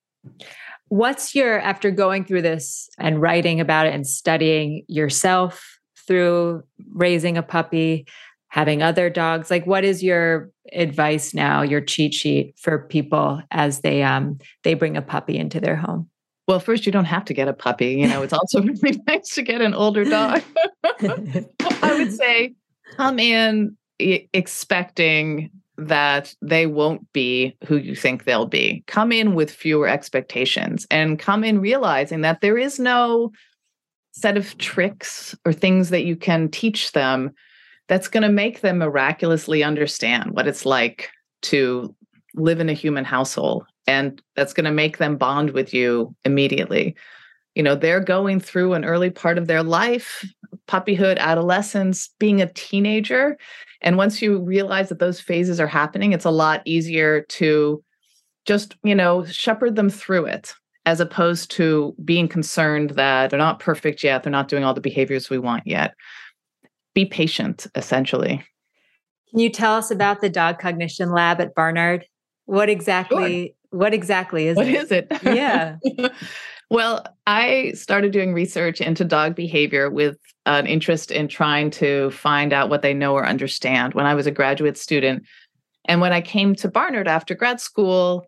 What's 0.88 1.34
your, 1.34 1.58
after 1.60 1.90
going 1.90 2.26
through 2.26 2.42
this 2.42 2.90
and 2.98 3.22
writing 3.22 3.60
about 3.60 3.86
it 3.86 3.94
and 3.94 4.06
studying 4.06 4.84
yourself 4.86 5.78
through 6.12 6.62
raising 6.92 7.38
a 7.38 7.42
puppy, 7.42 8.06
having 8.48 8.82
other 8.82 9.08
dogs, 9.08 9.50
like 9.50 9.66
what 9.66 9.82
is 9.82 10.02
your 10.02 10.50
advice 10.74 11.32
now, 11.32 11.62
your 11.62 11.80
cheat 11.80 12.12
sheet 12.12 12.54
for 12.58 12.80
people 12.80 13.40
as 13.50 13.80
they 13.80 14.02
um 14.02 14.36
they 14.62 14.74
bring 14.74 14.94
a 14.98 15.00
puppy 15.00 15.38
into 15.38 15.58
their 15.58 15.74
home? 15.74 16.06
Well, 16.46 16.60
first, 16.60 16.84
you 16.84 16.92
don't 16.92 17.06
have 17.06 17.24
to 17.26 17.34
get 17.34 17.48
a 17.48 17.54
puppy. 17.54 17.92
You 17.92 18.08
know, 18.08 18.20
it's 18.22 18.34
also 18.34 18.60
really 18.82 19.00
nice 19.06 19.34
to 19.36 19.42
get 19.42 19.62
an 19.62 19.72
older 19.72 20.04
dog. 20.04 20.42
I 20.84 21.96
would 21.98 22.12
say 22.22 22.54
come 22.94 23.18
in 23.18 23.74
expecting 23.98 25.50
that 25.78 26.34
they 26.42 26.66
won't 26.66 27.10
be 27.14 27.56
who 27.64 27.78
you 27.78 27.96
think 27.96 28.24
they'll 28.24 28.44
be. 28.44 28.84
Come 28.86 29.12
in 29.12 29.34
with 29.34 29.50
fewer 29.50 29.88
expectations 29.88 30.86
and 30.90 31.18
come 31.18 31.42
in 31.42 31.58
realizing 31.58 32.20
that 32.20 32.42
there 32.42 32.58
is 32.58 32.78
no 32.78 33.32
set 34.12 34.36
of 34.36 34.56
tricks 34.58 35.34
or 35.44 35.52
things 35.52 35.90
that 35.90 36.04
you 36.04 36.16
can 36.16 36.48
teach 36.48 36.92
them 36.92 37.30
that's 37.88 38.08
going 38.08 38.22
to 38.22 38.28
make 38.28 38.60
them 38.60 38.78
miraculously 38.78 39.62
understand 39.62 40.32
what 40.32 40.46
it's 40.46 40.64
like 40.64 41.10
to 41.42 41.94
live 42.34 42.60
in 42.60 42.68
a 42.68 42.74
human 42.74 43.04
household 43.04 43.64
and 43.86 44.22
that's 44.36 44.52
going 44.52 44.64
to 44.64 44.70
make 44.70 44.98
them 44.98 45.16
bond 45.16 45.50
with 45.50 45.74
you 45.74 46.14
immediately. 46.24 46.94
You 47.54 47.62
know 47.62 47.74
they're 47.74 48.00
going 48.00 48.40
through 48.40 48.72
an 48.72 48.84
early 48.84 49.10
part 49.10 49.36
of 49.36 49.46
their 49.46 49.62
life 49.62 50.24
puppyhood 50.68 51.18
adolescence 51.18 52.08
being 52.18 52.40
a 52.40 52.52
teenager 52.52 53.36
and 53.80 53.96
once 53.96 54.22
you 54.22 54.38
realize 54.38 54.88
that 54.88 55.00
those 55.00 55.20
phases 55.20 55.60
are 55.60 55.66
happening 55.66 56.12
it's 56.12 56.24
a 56.24 56.30
lot 56.30 56.62
easier 56.64 57.22
to 57.22 57.82
just 58.46 58.76
you 58.84 58.94
know 58.94 59.24
shepherd 59.26 59.76
them 59.76 59.90
through 59.90 60.24
it 60.24 60.54
as 60.84 61.00
opposed 61.00 61.50
to 61.52 61.94
being 62.04 62.28
concerned 62.28 62.90
that 62.90 63.30
they're 63.30 63.38
not 63.38 63.60
perfect 63.60 64.02
yet 64.02 64.22
they're 64.22 64.32
not 64.32 64.48
doing 64.48 64.64
all 64.64 64.74
the 64.74 64.80
behaviors 64.80 65.30
we 65.30 65.38
want 65.38 65.66
yet. 65.66 65.94
Be 66.94 67.04
patient 67.04 67.66
essentially. 67.74 68.44
Can 69.30 69.38
you 69.38 69.50
tell 69.50 69.74
us 69.74 69.90
about 69.90 70.20
the 70.20 70.28
dog 70.28 70.58
cognition 70.58 71.10
lab 71.10 71.40
at 71.40 71.54
barnard? 71.54 72.04
What 72.44 72.68
exactly 72.68 73.54
sure. 73.70 73.78
what 73.78 73.94
exactly 73.94 74.48
is 74.48 74.56
what 74.56 74.66
it? 74.66 74.74
is 74.74 74.92
it? 74.92 75.12
Yeah. 75.22 75.76
Well 76.70 77.04
i 77.26 77.72
started 77.74 78.12
doing 78.12 78.32
research 78.32 78.80
into 78.80 79.04
dog 79.04 79.34
behavior 79.34 79.90
with 79.90 80.16
an 80.46 80.66
interest 80.66 81.10
in 81.10 81.28
trying 81.28 81.70
to 81.72 82.10
find 82.12 82.54
out 82.54 82.70
what 82.70 82.80
they 82.80 82.94
know 82.94 83.12
or 83.12 83.26
understand 83.26 83.92
when 83.92 84.06
i 84.06 84.14
was 84.14 84.26
a 84.26 84.30
graduate 84.30 84.78
student. 84.78 85.24
And 85.84 86.00
when 86.00 86.14
i 86.14 86.22
came 86.22 86.54
to 86.54 86.68
barnard 86.68 87.08
after 87.08 87.34
grad 87.34 87.60
school 87.60 88.24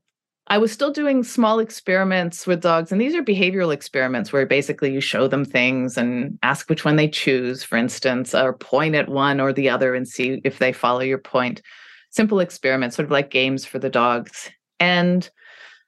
I 0.46 0.58
was 0.58 0.70
still 0.70 0.90
doing 0.90 1.24
small 1.24 1.58
experiments 1.58 2.46
with 2.46 2.60
dogs, 2.60 2.92
and 2.92 3.00
these 3.00 3.14
are 3.14 3.22
behavioral 3.22 3.72
experiments 3.72 4.30
where 4.30 4.44
basically 4.44 4.92
you 4.92 5.00
show 5.00 5.26
them 5.26 5.44
things 5.44 5.96
and 5.96 6.38
ask 6.42 6.68
which 6.68 6.84
one 6.84 6.96
they 6.96 7.08
choose, 7.08 7.64
for 7.64 7.76
instance, 7.76 8.34
or 8.34 8.52
point 8.52 8.94
at 8.94 9.08
one 9.08 9.40
or 9.40 9.54
the 9.54 9.70
other 9.70 9.94
and 9.94 10.06
see 10.06 10.42
if 10.44 10.58
they 10.58 10.72
follow 10.72 11.00
your 11.00 11.18
point. 11.18 11.62
Simple 12.10 12.40
experiments, 12.40 12.96
sort 12.96 13.06
of 13.06 13.10
like 13.10 13.30
games 13.30 13.64
for 13.64 13.78
the 13.78 13.88
dogs. 13.88 14.50
And 14.78 15.28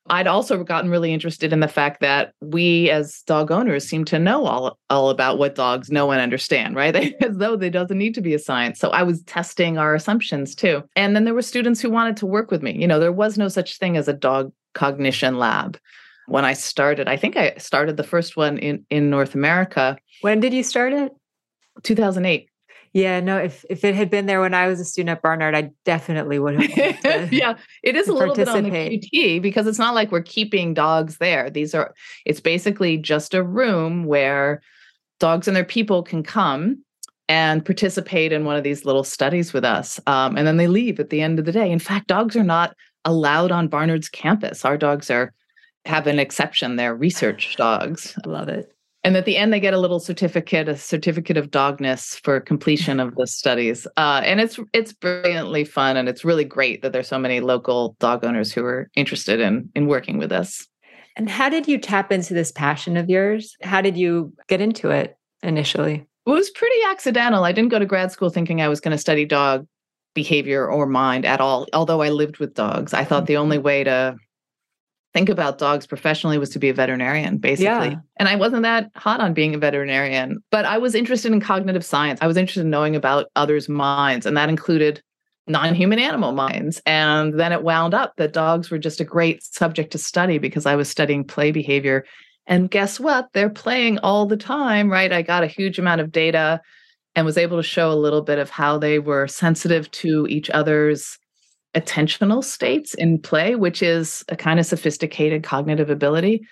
I'd 0.08 0.26
also 0.26 0.62
gotten 0.62 0.90
really 0.90 1.12
interested 1.12 1.52
in 1.52 1.60
the 1.60 1.68
fact 1.68 2.00
that 2.00 2.32
we 2.40 2.90
as 2.90 3.22
dog 3.26 3.50
owners 3.50 3.88
seem 3.88 4.04
to 4.06 4.18
know 4.18 4.46
all, 4.46 4.78
all 4.88 5.10
about 5.10 5.38
what 5.38 5.54
dogs 5.54 5.90
know 5.90 6.10
and 6.10 6.20
understand, 6.20 6.76
right? 6.76 6.94
as 7.22 7.36
though 7.36 7.56
there 7.56 7.70
doesn't 7.70 7.98
need 7.98 8.14
to 8.14 8.20
be 8.20 8.34
a 8.34 8.38
science. 8.38 8.78
So 8.78 8.90
I 8.90 9.02
was 9.02 9.22
testing 9.24 9.78
our 9.78 9.94
assumptions 9.94 10.54
too. 10.54 10.84
And 10.94 11.16
then 11.16 11.24
there 11.24 11.34
were 11.34 11.42
students 11.42 11.80
who 11.80 11.90
wanted 11.90 12.16
to 12.18 12.26
work 12.26 12.50
with 12.50 12.62
me. 12.62 12.76
You 12.76 12.86
know, 12.86 13.00
there 13.00 13.12
was 13.12 13.36
no 13.36 13.48
such 13.48 13.78
thing 13.78 13.96
as 13.96 14.08
a 14.08 14.12
dog 14.12 14.52
cognition 14.74 15.38
lab. 15.38 15.78
When 16.28 16.44
I 16.44 16.54
started, 16.54 17.08
I 17.08 17.16
think 17.16 17.36
I 17.36 17.54
started 17.56 17.96
the 17.96 18.02
first 18.02 18.36
one 18.36 18.58
in, 18.58 18.84
in 18.90 19.10
North 19.10 19.34
America. 19.34 19.96
When 20.22 20.40
did 20.40 20.52
you 20.52 20.62
start 20.62 20.92
it? 20.92 21.12
2008. 21.82 22.48
Yeah, 22.96 23.20
no, 23.20 23.36
if 23.36 23.62
if 23.68 23.84
it 23.84 23.94
had 23.94 24.08
been 24.08 24.24
there 24.24 24.40
when 24.40 24.54
I 24.54 24.68
was 24.68 24.80
a 24.80 24.84
student 24.86 25.10
at 25.10 25.20
Barnard, 25.20 25.54
I 25.54 25.70
definitely 25.84 26.38
would 26.38 26.58
have. 26.58 27.30
yeah, 27.30 27.58
it 27.82 27.94
is 27.94 28.08
a 28.08 28.12
little 28.14 28.34
bit 28.34 28.48
on 28.48 28.62
the 28.62 28.70
QT 28.70 29.42
because 29.42 29.66
it's 29.66 29.78
not 29.78 29.94
like 29.94 30.10
we're 30.10 30.22
keeping 30.22 30.72
dogs 30.72 31.18
there. 31.18 31.50
These 31.50 31.74
are 31.74 31.92
it's 32.24 32.40
basically 32.40 32.96
just 32.96 33.34
a 33.34 33.42
room 33.42 34.04
where 34.04 34.62
dogs 35.20 35.46
and 35.46 35.54
their 35.54 35.62
people 35.62 36.02
can 36.02 36.22
come 36.22 36.82
and 37.28 37.62
participate 37.66 38.32
in 38.32 38.46
one 38.46 38.56
of 38.56 38.64
these 38.64 38.86
little 38.86 39.04
studies 39.04 39.52
with 39.52 39.62
us. 39.62 40.00
Um, 40.06 40.38
and 40.38 40.46
then 40.46 40.56
they 40.56 40.66
leave 40.66 40.98
at 40.98 41.10
the 41.10 41.20
end 41.20 41.38
of 41.38 41.44
the 41.44 41.52
day. 41.52 41.70
In 41.70 41.78
fact, 41.78 42.06
dogs 42.06 42.34
are 42.34 42.42
not 42.42 42.74
allowed 43.04 43.52
on 43.52 43.68
Barnard's 43.68 44.08
campus. 44.08 44.64
Our 44.64 44.78
dogs 44.78 45.10
are 45.10 45.34
have 45.84 46.06
an 46.06 46.18
exception. 46.18 46.76
They're 46.76 46.96
research 46.96 47.56
dogs. 47.56 48.18
I 48.24 48.28
love 48.30 48.48
it. 48.48 48.74
And 49.06 49.16
at 49.16 49.24
the 49.24 49.36
end, 49.36 49.52
they 49.52 49.60
get 49.60 49.72
a 49.72 49.78
little 49.78 50.00
certificate, 50.00 50.68
a 50.68 50.76
certificate 50.76 51.36
of 51.36 51.52
dogness 51.52 52.20
for 52.24 52.40
completion 52.40 52.98
of 52.98 53.14
the 53.14 53.28
studies. 53.28 53.86
Uh, 53.96 54.20
and 54.24 54.40
it's 54.40 54.58
it's 54.72 54.92
brilliantly 54.92 55.62
fun, 55.62 55.96
and 55.96 56.08
it's 56.08 56.24
really 56.24 56.42
great 56.42 56.82
that 56.82 56.92
there's 56.92 57.06
so 57.06 57.16
many 57.16 57.38
local 57.38 57.94
dog 58.00 58.24
owners 58.24 58.52
who 58.52 58.64
are 58.64 58.90
interested 58.96 59.38
in 59.38 59.70
in 59.76 59.86
working 59.86 60.18
with 60.18 60.32
us. 60.32 60.66
And 61.14 61.30
how 61.30 61.48
did 61.48 61.68
you 61.68 61.78
tap 61.78 62.10
into 62.10 62.34
this 62.34 62.50
passion 62.50 62.96
of 62.96 63.08
yours? 63.08 63.56
How 63.62 63.80
did 63.80 63.96
you 63.96 64.32
get 64.48 64.60
into 64.60 64.90
it 64.90 65.16
initially? 65.40 66.04
It 66.26 66.30
was 66.30 66.50
pretty 66.50 66.80
accidental. 66.90 67.44
I 67.44 67.52
didn't 67.52 67.70
go 67.70 67.78
to 67.78 67.86
grad 67.86 68.10
school 68.10 68.30
thinking 68.30 68.60
I 68.60 68.68
was 68.68 68.80
going 68.80 68.90
to 68.90 68.98
study 68.98 69.24
dog 69.24 69.68
behavior 70.14 70.68
or 70.68 70.84
mind 70.84 71.24
at 71.24 71.40
all. 71.40 71.68
Although 71.72 72.02
I 72.02 72.08
lived 72.08 72.38
with 72.38 72.54
dogs, 72.54 72.92
I 72.92 73.04
thought 73.04 73.26
the 73.26 73.36
only 73.36 73.58
way 73.58 73.84
to 73.84 74.16
think 75.16 75.30
about 75.30 75.56
dogs 75.56 75.86
professionally 75.86 76.36
was 76.36 76.50
to 76.50 76.58
be 76.58 76.68
a 76.68 76.74
veterinarian, 76.74 77.38
basically. 77.38 77.88
Yeah. 77.88 78.00
And 78.18 78.28
I 78.28 78.36
wasn't 78.36 78.64
that 78.64 78.90
hot 78.96 79.18
on 79.18 79.32
being 79.32 79.54
a 79.54 79.58
veterinarian, 79.58 80.40
but 80.50 80.66
I 80.66 80.76
was 80.76 80.94
interested 80.94 81.32
in 81.32 81.40
cognitive 81.40 81.86
science. 81.86 82.20
I 82.20 82.26
was 82.26 82.36
interested 82.36 82.60
in 82.60 82.70
knowing 82.70 82.94
about 82.94 83.30
others' 83.34 83.66
minds, 83.66 84.26
and 84.26 84.36
that 84.36 84.50
included 84.50 85.02
non 85.46 85.74
human 85.74 85.98
animal 85.98 86.32
minds. 86.32 86.82
And 86.84 87.40
then 87.40 87.50
it 87.50 87.62
wound 87.62 87.94
up 87.94 88.12
that 88.18 88.34
dogs 88.34 88.70
were 88.70 88.76
just 88.76 89.00
a 89.00 89.04
great 89.04 89.42
subject 89.42 89.90
to 89.92 89.98
study 89.98 90.36
because 90.36 90.66
I 90.66 90.76
was 90.76 90.90
studying 90.90 91.24
play 91.24 91.50
behavior. 91.50 92.04
And 92.46 92.70
guess 92.70 93.00
what? 93.00 93.28
They're 93.32 93.48
playing 93.48 93.98
all 94.00 94.26
the 94.26 94.36
time, 94.36 94.92
right? 94.92 95.10
I 95.10 95.22
got 95.22 95.44
a 95.44 95.48
huge 95.48 95.78
amount 95.78 96.02
of 96.02 96.12
data 96.12 96.60
and 97.14 97.24
was 97.24 97.38
able 97.38 97.56
to 97.56 97.62
show 97.62 97.90
a 97.90 97.94
little 97.94 98.20
bit 98.20 98.38
of 98.38 98.50
how 98.50 98.76
they 98.76 98.98
were 98.98 99.28
sensitive 99.28 99.90
to 99.92 100.26
each 100.28 100.50
other's 100.50 101.18
attentional 101.76 102.42
states 102.42 102.94
in 102.94 103.20
play, 103.20 103.54
which 103.54 103.82
is 103.82 104.24
a 104.28 104.36
kind 104.36 104.58
of 104.58 104.66
sophisticated 104.66 105.42
cognitive 105.42 105.90
ability. 105.90 106.46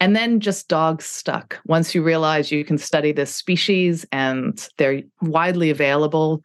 And 0.00 0.16
then 0.16 0.40
just 0.40 0.68
dogs 0.68 1.04
stuck. 1.04 1.58
Once 1.66 1.94
you 1.94 2.02
realize 2.02 2.50
you 2.50 2.64
can 2.64 2.78
study 2.78 3.12
this 3.12 3.34
species 3.34 4.04
and 4.10 4.68
they're 4.76 5.02
widely 5.22 5.70
available. 5.70 6.42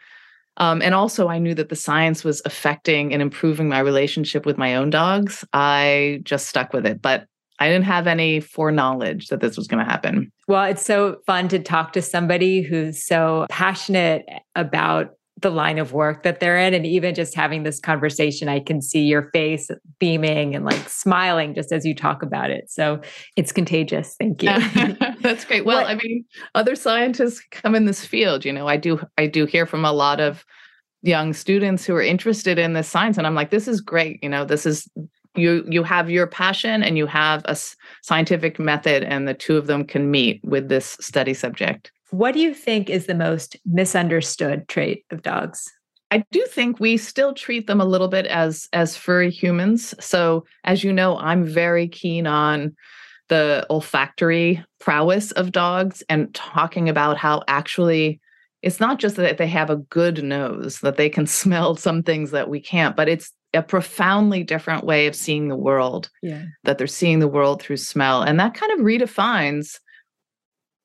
Um, 0.57 0.81
and 0.81 0.93
also, 0.93 1.27
I 1.27 1.39
knew 1.39 1.55
that 1.55 1.69
the 1.69 1.75
science 1.75 2.23
was 2.23 2.41
affecting 2.45 3.11
and 3.11 3.21
improving 3.21 3.67
my 3.67 3.79
relationship 3.79 4.45
with 4.45 4.57
my 4.57 4.75
own 4.75 4.91
dogs. 4.91 5.43
I 5.51 6.21
just 6.23 6.47
stuck 6.47 6.73
with 6.73 6.85
it. 6.85 7.01
But 7.01 7.25
I 7.59 7.67
didn't 7.67 7.85
have 7.85 8.07
any 8.07 8.39
foreknowledge 8.39 9.27
that 9.27 9.41
this 9.41 9.57
was 9.57 9.67
going 9.67 9.83
to 9.83 9.89
happen. 9.89 10.31
Well, 10.47 10.65
it's 10.65 10.85
so 10.85 11.17
fun 11.25 11.47
to 11.49 11.59
talk 11.59 11.93
to 11.93 12.01
somebody 12.01 12.61
who's 12.61 13.03
so 13.03 13.47
passionate 13.49 14.25
about 14.55 15.15
the 15.41 15.49
line 15.49 15.77
of 15.77 15.93
work 15.93 16.23
that 16.23 16.39
they're 16.39 16.57
in. 16.57 16.73
And 16.73 16.85
even 16.85 17.15
just 17.15 17.35
having 17.35 17.63
this 17.63 17.79
conversation, 17.79 18.49
I 18.49 18.59
can 18.59 18.81
see 18.81 19.01
your 19.01 19.29
face 19.31 19.69
beaming 19.99 20.55
and 20.55 20.65
like 20.65 20.89
smiling 20.89 21.53
just 21.53 21.71
as 21.71 21.85
you 21.85 21.95
talk 21.95 22.23
about 22.23 22.49
it. 22.49 22.69
So 22.69 23.01
it's 23.35 23.51
contagious. 23.51 24.15
Thank 24.19 24.43
you. 24.43 24.49
That's 25.21 25.45
great. 25.45 25.65
Well, 25.65 25.81
what? 25.81 25.89
I 25.89 25.95
mean, 25.95 26.25
other 26.55 26.75
scientists 26.75 27.41
come 27.51 27.75
in 27.75 27.85
this 27.85 28.05
field. 28.05 28.45
You 28.45 28.53
know, 28.53 28.67
I 28.67 28.77
do 28.77 28.99
I 29.17 29.27
do 29.27 29.45
hear 29.45 29.65
from 29.65 29.85
a 29.85 29.93
lot 29.93 30.19
of 30.19 30.45
young 31.01 31.33
students 31.33 31.85
who 31.85 31.95
are 31.95 32.01
interested 32.01 32.59
in 32.59 32.73
this 32.73 32.87
science. 32.87 33.17
And 33.17 33.25
I'm 33.25 33.35
like, 33.35 33.51
this 33.51 33.67
is 33.67 33.81
great. 33.81 34.21
You 34.21 34.29
know, 34.29 34.45
this 34.45 34.65
is 34.65 34.87
you 35.35 35.63
you 35.69 35.83
have 35.83 36.09
your 36.09 36.27
passion 36.27 36.83
and 36.83 36.97
you 36.97 37.05
have 37.05 37.43
a 37.45 37.55
scientific 38.01 38.59
method 38.59 39.03
and 39.03 39.27
the 39.27 39.33
two 39.33 39.57
of 39.57 39.67
them 39.67 39.85
can 39.85 40.11
meet 40.11 40.41
with 40.43 40.69
this 40.69 40.97
study 40.99 41.33
subject 41.33 41.91
what 42.11 42.33
do 42.33 42.39
you 42.39 42.53
think 42.53 42.89
is 42.89 43.05
the 43.05 43.15
most 43.15 43.57
misunderstood 43.65 44.67
trait 44.67 45.05
of 45.11 45.21
dogs? 45.21 45.69
I 46.11 46.23
do 46.31 46.43
think 46.47 46.79
we 46.79 46.97
still 46.97 47.33
treat 47.33 47.67
them 47.67 47.79
a 47.79 47.85
little 47.85 48.07
bit 48.07 48.25
as 48.25 48.67
as 48.73 48.97
furry 48.97 49.29
humans. 49.29 49.93
So, 50.03 50.45
as 50.63 50.83
you 50.83 50.91
know, 50.91 51.17
I'm 51.17 51.45
very 51.45 51.87
keen 51.87 52.25
on 52.25 52.75
the 53.27 53.65
olfactory 53.69 54.63
prowess 54.79 55.31
of 55.33 55.51
dogs 55.51 56.01
and 56.09 56.33
talking 56.33 56.89
about 56.89 57.17
how 57.17 57.43
actually 57.47 58.19
it's 58.63 58.79
not 58.79 58.99
just 58.99 59.15
that 59.17 59.37
they 59.37 59.47
have 59.47 59.69
a 59.69 59.77
good 59.77 60.23
nose, 60.23 60.79
that 60.79 60.97
they 60.97 61.09
can 61.09 61.27
smell 61.41 61.75
some 61.75 62.01
things 62.01 62.31
that 62.31 62.49
we 62.49 62.59
can't, 62.59 62.95
but 62.95 63.07
it's 63.07 63.31
a 63.53 63.61
profoundly 63.61 64.43
different 64.43 64.83
way 64.83 65.07
of 65.07 65.15
seeing 65.15 65.47
the 65.47 65.55
world. 65.55 66.09
Yeah. 66.21 66.45
That 66.63 66.77
they're 66.77 66.87
seeing 66.87 67.19
the 67.19 67.27
world 67.27 67.61
through 67.61 67.77
smell. 67.77 68.21
And 68.21 68.39
that 68.39 68.53
kind 68.53 68.71
of 68.71 68.79
redefines 68.79 69.79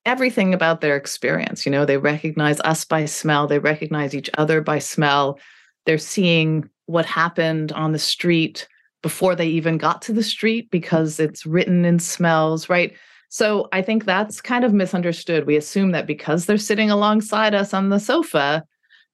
everything 0.07 0.53
about 0.53 0.81
their 0.81 0.97
experience. 0.97 1.65
You 1.65 1.73
know, 1.73 1.85
they 1.85 1.97
recognize 1.97 2.61
us 2.61 2.85
by 2.85 3.05
smell, 3.05 3.47
they 3.47 3.59
recognize 3.59 4.15
each 4.15 4.31
other 4.39 4.61
by 4.61 4.79
smell. 4.79 5.39
They're 5.87 5.99
seeing 5.99 6.69
what 6.87 7.07
happened 7.07 7.73
on 7.73 7.93
the 7.93 7.99
street 7.99 8.69
before 9.03 9.35
they 9.37 9.47
even 9.47 9.77
got 9.77 10.01
to 10.03 10.13
the 10.13 10.23
street 10.23 10.71
because 10.71 11.21
it's 11.21 11.45
written 11.45 11.85
in 11.85 11.99
smells, 11.99 12.69
right? 12.69 12.95
So 13.29 13.69
I 13.73 13.83
think 13.83 14.05
that's 14.05 14.41
kind 14.41 14.65
of 14.65 14.73
misunderstood. 14.73 15.47
We 15.47 15.57
assume 15.57 15.91
that 15.93 16.07
because 16.07 16.47
they're 16.47 16.57
sitting 16.57 16.91
alongside 16.91 17.55
us 17.55 17.75
on 17.75 17.89
the 17.89 17.99
sofa, 18.01 18.65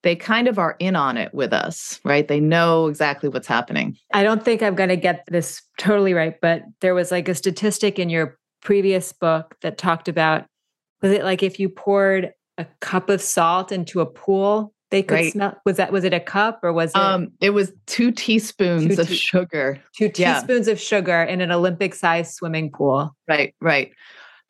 they 0.03 0.16
kind 0.16 0.46
of 0.46 0.59
are 0.59 0.76
in 0.79 0.96
on 0.96 1.16
it 1.16 1.35
with 1.35 1.53
us, 1.53 2.00
right? 2.05 2.26
They 2.26 2.40
know 2.40 2.87
exactly 2.87 3.29
what's 3.29 3.46
happening. 3.46 3.96
I 4.12 4.22
don't 4.22 4.44
think 4.44 4.62
I'm 4.62 4.74
going 4.74 4.88
to 4.88 4.96
get 4.96 5.24
this 5.29 5.62
totally 5.79 6.14
right, 6.14 6.35
but 6.40 6.62
there 6.81 6.94
was 6.94 7.11
like 7.11 7.29
a 7.29 7.35
statistic 7.35 7.98
in 7.98 8.11
your 8.11 8.38
previous 8.62 9.12
book 9.12 9.57
that 9.62 9.79
talked 9.79 10.09
about 10.09 10.46
was 11.02 11.12
it 11.12 11.24
like 11.24 11.42
if 11.42 11.58
you 11.58 11.68
poured 11.68 12.32
a 12.58 12.66
cup 12.80 13.08
of 13.08 13.20
salt 13.20 13.72
into 13.72 14.00
a 14.00 14.06
pool, 14.06 14.72
they 14.90 15.02
could 15.02 15.14
right. 15.14 15.32
smell? 15.32 15.56
Was 15.64 15.76
that 15.76 15.92
was 15.92 16.04
it 16.04 16.12
a 16.12 16.20
cup 16.20 16.60
or 16.62 16.72
was 16.72 16.90
it? 16.90 16.96
Um, 16.96 17.28
it 17.40 17.50
was 17.50 17.72
two 17.86 18.10
teaspoons 18.10 18.96
two 18.96 19.02
of 19.02 19.08
sugar. 19.08 19.82
Two 19.96 20.08
teaspoons 20.08 20.66
yeah. 20.66 20.72
of 20.72 20.80
sugar 20.80 21.22
in 21.22 21.40
an 21.40 21.52
Olympic-sized 21.52 22.34
swimming 22.34 22.70
pool. 22.70 23.14
Right, 23.28 23.54
right. 23.60 23.92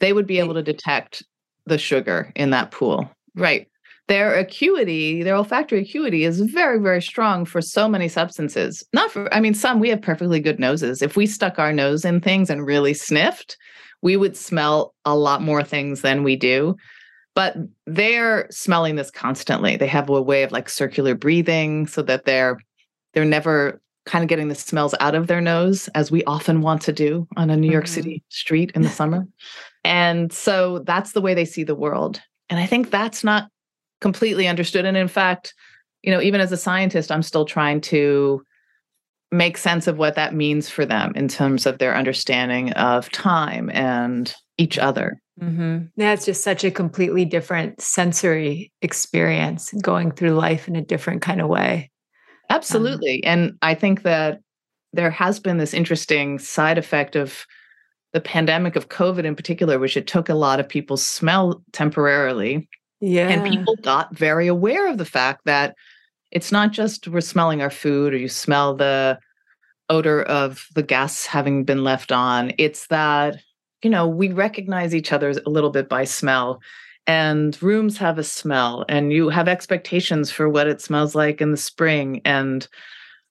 They 0.00 0.12
would 0.12 0.26
be 0.26 0.38
able 0.38 0.54
to 0.54 0.62
detect 0.62 1.22
the 1.66 1.78
sugar 1.78 2.32
in 2.34 2.50
that 2.50 2.70
pool. 2.70 3.10
Right. 3.34 3.68
Their 4.08 4.34
acuity, 4.34 5.22
their 5.22 5.36
olfactory 5.36 5.82
acuity 5.82 6.24
is 6.24 6.40
very, 6.40 6.80
very 6.80 7.00
strong 7.00 7.44
for 7.44 7.62
so 7.62 7.86
many 7.86 8.08
substances. 8.08 8.82
Not 8.92 9.12
for, 9.12 9.32
I 9.32 9.38
mean, 9.38 9.54
some 9.54 9.78
we 9.78 9.90
have 9.90 10.02
perfectly 10.02 10.40
good 10.40 10.58
noses. 10.58 11.00
If 11.00 11.16
we 11.16 11.26
stuck 11.26 11.60
our 11.60 11.72
nose 11.72 12.04
in 12.04 12.20
things 12.20 12.50
and 12.50 12.66
really 12.66 12.92
sniffed, 12.92 13.56
we 14.02 14.16
would 14.16 14.36
smell 14.36 14.94
a 15.04 15.16
lot 15.16 15.42
more 15.42 15.62
things 15.62 16.02
than 16.02 16.22
we 16.22 16.36
do 16.36 16.76
but 17.34 17.56
they're 17.86 18.46
smelling 18.50 18.96
this 18.96 19.10
constantly. 19.10 19.76
They 19.76 19.86
have 19.86 20.08
a 20.08 20.20
way 20.20 20.42
of 20.42 20.52
like 20.52 20.68
circular 20.68 21.14
breathing 21.14 21.86
so 21.86 22.02
that 22.02 22.24
they're 22.24 22.58
they're 23.14 23.24
never 23.24 23.80
kind 24.06 24.22
of 24.22 24.28
getting 24.28 24.48
the 24.48 24.54
smells 24.54 24.94
out 25.00 25.14
of 25.14 25.26
their 25.26 25.40
nose 25.40 25.88
as 25.94 26.10
we 26.10 26.24
often 26.24 26.62
want 26.62 26.82
to 26.82 26.92
do 26.92 27.28
on 27.36 27.50
a 27.50 27.56
new 27.56 27.70
york 27.70 27.84
mm-hmm. 27.84 27.94
city 27.94 28.24
street 28.28 28.72
in 28.74 28.82
the 28.82 28.88
summer. 28.88 29.26
And 29.84 30.32
so 30.32 30.80
that's 30.80 31.12
the 31.12 31.20
way 31.20 31.34
they 31.34 31.44
see 31.44 31.64
the 31.64 31.74
world. 31.74 32.20
And 32.48 32.58
i 32.58 32.66
think 32.66 32.90
that's 32.90 33.22
not 33.22 33.48
completely 34.00 34.48
understood. 34.48 34.84
And 34.84 34.96
in 34.96 35.08
fact 35.08 35.54
you 36.02 36.10
know 36.10 36.20
even 36.20 36.40
as 36.40 36.50
a 36.50 36.56
scientist 36.56 37.12
i'm 37.12 37.22
still 37.22 37.44
trying 37.44 37.80
to 37.80 38.42
make 39.33 39.57
sense 39.57 39.87
of 39.87 39.99
what 39.99 40.16
that 40.16 40.35
means 40.35 40.69
for 40.69 40.85
them 40.85 41.12
in 41.14 41.29
terms 41.29 41.66
of 41.66 41.79
their 41.79 41.97
understanding 41.97 42.73
of 42.73 43.11
time 43.12 43.71
and 43.71 44.35
each 44.59 44.79
other. 44.79 45.21
Mm-hmm. 45.40 45.87
It's 45.97 46.27
just 46.27 46.45
such 46.45 46.64
a 46.64 46.71
completely 46.71 47.25
different 47.25 47.81
sensory 47.81 48.73
experience 48.83 49.73
going 49.83 50.11
through 50.11 50.33
life 50.33 50.69
in 50.69 50.77
a 50.77 50.83
different 50.83 51.23
kind 51.23 51.40
of 51.40 51.49
way. 51.49 51.90
Absolutely. 52.51 53.25
Um, 53.25 53.33
and 53.33 53.53
I 53.62 53.75
think 53.75 54.03
that 54.03 54.40
there 54.93 55.11
has 55.11 55.38
been 55.38 55.59
this 55.59 55.73
interesting 55.73 56.38
side 56.38 56.77
effect 56.79 57.16
of 57.16 57.47
the 58.12 58.21
pandemic 58.21 58.75
of 58.75 58.88
COVID 58.88 59.25
in 59.25 59.37
particular, 59.37 59.79
which 59.79 59.97
it 59.97 60.09
took 60.09 60.29
a 60.29 60.35
lot 60.35 60.59
of 60.59 60.69
people's 60.69 61.05
smell 61.05 61.62
temporarily. 61.73 62.69
Yeah. 63.01 63.29
And 63.29 63.49
people 63.49 63.77
got 63.77 64.14
very 64.14 64.49
aware 64.49 64.88
of 64.88 64.99
the 64.99 65.05
fact 65.05 65.43
that 65.47 65.75
it's 66.31 66.53
not 66.53 66.73
just 66.73 67.09
we're 67.09 67.21
smelling 67.21 67.62
our 67.62 67.71
food 67.71 68.14
or 68.14 68.16
you 68.16 68.29
smell 68.29 68.75
the 68.75 69.19
odor 69.88 70.23
of 70.23 70.66
the 70.75 70.83
gas 70.83 71.27
having 71.27 71.64
been 71.64 71.85
left 71.85 72.12
on. 72.12 72.53
It's 72.59 72.87
that, 72.87 73.37
you 73.83 73.90
know, 73.90 74.07
we 74.07 74.29
recognize 74.29 74.95
each 74.95 75.12
other 75.12 75.31
a 75.31 75.51
little 75.51 75.71
bit 75.71 75.88
by 75.88 76.05
smell. 76.05 76.61
And 77.07 77.61
rooms 77.62 77.97
have 77.99 78.19
a 78.19 78.23
smell, 78.23 78.85
and 78.88 79.12
you 79.12 79.31
have 79.31 79.49
expectations 79.49 80.31
for 80.31 80.49
what 80.49 80.69
it 80.69 80.81
smells 80.81 81.14
like 81.14 81.40
in 81.40 81.51
the 81.51 81.57
spring. 81.57 82.21
And 82.25 82.69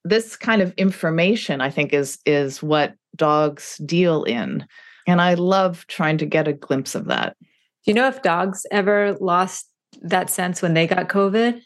this 0.04 0.36
kind 0.36 0.62
of 0.62 0.74
information, 0.74 1.62
I 1.62 1.70
think, 1.70 1.94
is 1.94 2.18
is 2.26 2.62
what 2.62 2.96
dogs 3.16 3.78
deal 3.86 4.24
in. 4.24 4.66
And 5.08 5.22
I 5.22 5.36
love 5.36 5.86
trying 5.88 6.18
to 6.18 6.26
get 6.26 6.48
a 6.48 6.54
glimpse 6.54 6.94
of 6.96 7.06
that. 7.06 7.38
Do 7.40 7.92
you 7.92 7.94
know 7.94 8.08
if 8.08 8.22
dogs 8.22 8.66
ever 8.72 9.16
lost 9.22 9.70
that 10.02 10.30
sense 10.30 10.62
when 10.62 10.74
they 10.74 10.88
got 10.88 11.08
COVID? 11.08 11.62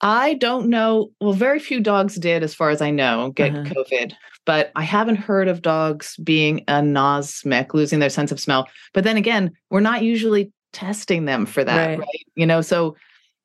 I 0.00 0.34
don't 0.34 0.68
know. 0.68 1.10
Well, 1.20 1.32
very 1.32 1.58
few 1.58 1.80
dogs 1.80 2.16
did, 2.16 2.42
as 2.42 2.54
far 2.54 2.70
as 2.70 2.80
I 2.80 2.90
know, 2.90 3.32
get 3.34 3.54
uh-huh. 3.54 3.74
COVID. 3.74 4.12
But 4.44 4.70
I 4.76 4.82
haven't 4.82 5.16
heard 5.16 5.48
of 5.48 5.62
dogs 5.62 6.16
being 6.22 6.64
anosmic, 6.66 7.74
losing 7.74 7.98
their 7.98 8.08
sense 8.08 8.32
of 8.32 8.40
smell. 8.40 8.68
But 8.94 9.04
then 9.04 9.16
again, 9.16 9.52
we're 9.70 9.80
not 9.80 10.02
usually 10.02 10.52
testing 10.72 11.24
them 11.24 11.44
for 11.44 11.64
that, 11.64 11.88
right? 11.88 11.98
right? 11.98 12.26
You 12.34 12.46
know, 12.46 12.60
so 12.60 12.96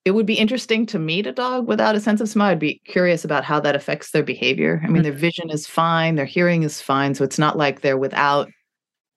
it 0.06 0.12
would 0.12 0.26
be 0.26 0.36
interesting 0.36 0.86
to 0.88 1.00
meet 1.00 1.28
a 1.28 1.32
dog 1.32 1.68
without 1.68 1.96
a 1.96 2.00
sense 2.00 2.22
of 2.22 2.30
smell. 2.30 2.48
I'd 2.48 2.60
be 2.60 2.82
curious 2.86 3.24
about 3.24 3.44
how 3.44 3.60
that 3.62 3.76
affects 3.76 4.12
their 4.12 4.24
behavior. 4.24 4.82
I 4.84 4.88
mean, 4.88 4.96
mm-hmm. 4.96 5.04
their 5.04 5.14
vision 5.14 5.50
is 5.50 5.66
fine, 5.66 6.16
their 6.16 6.26
hearing 6.26 6.64
is 6.64 6.82
fine. 6.82 7.16
So 7.16 7.24
it's 7.24 7.40
not 7.40 7.58
like 7.58 7.82
they're 7.82 7.98
without 7.98 8.50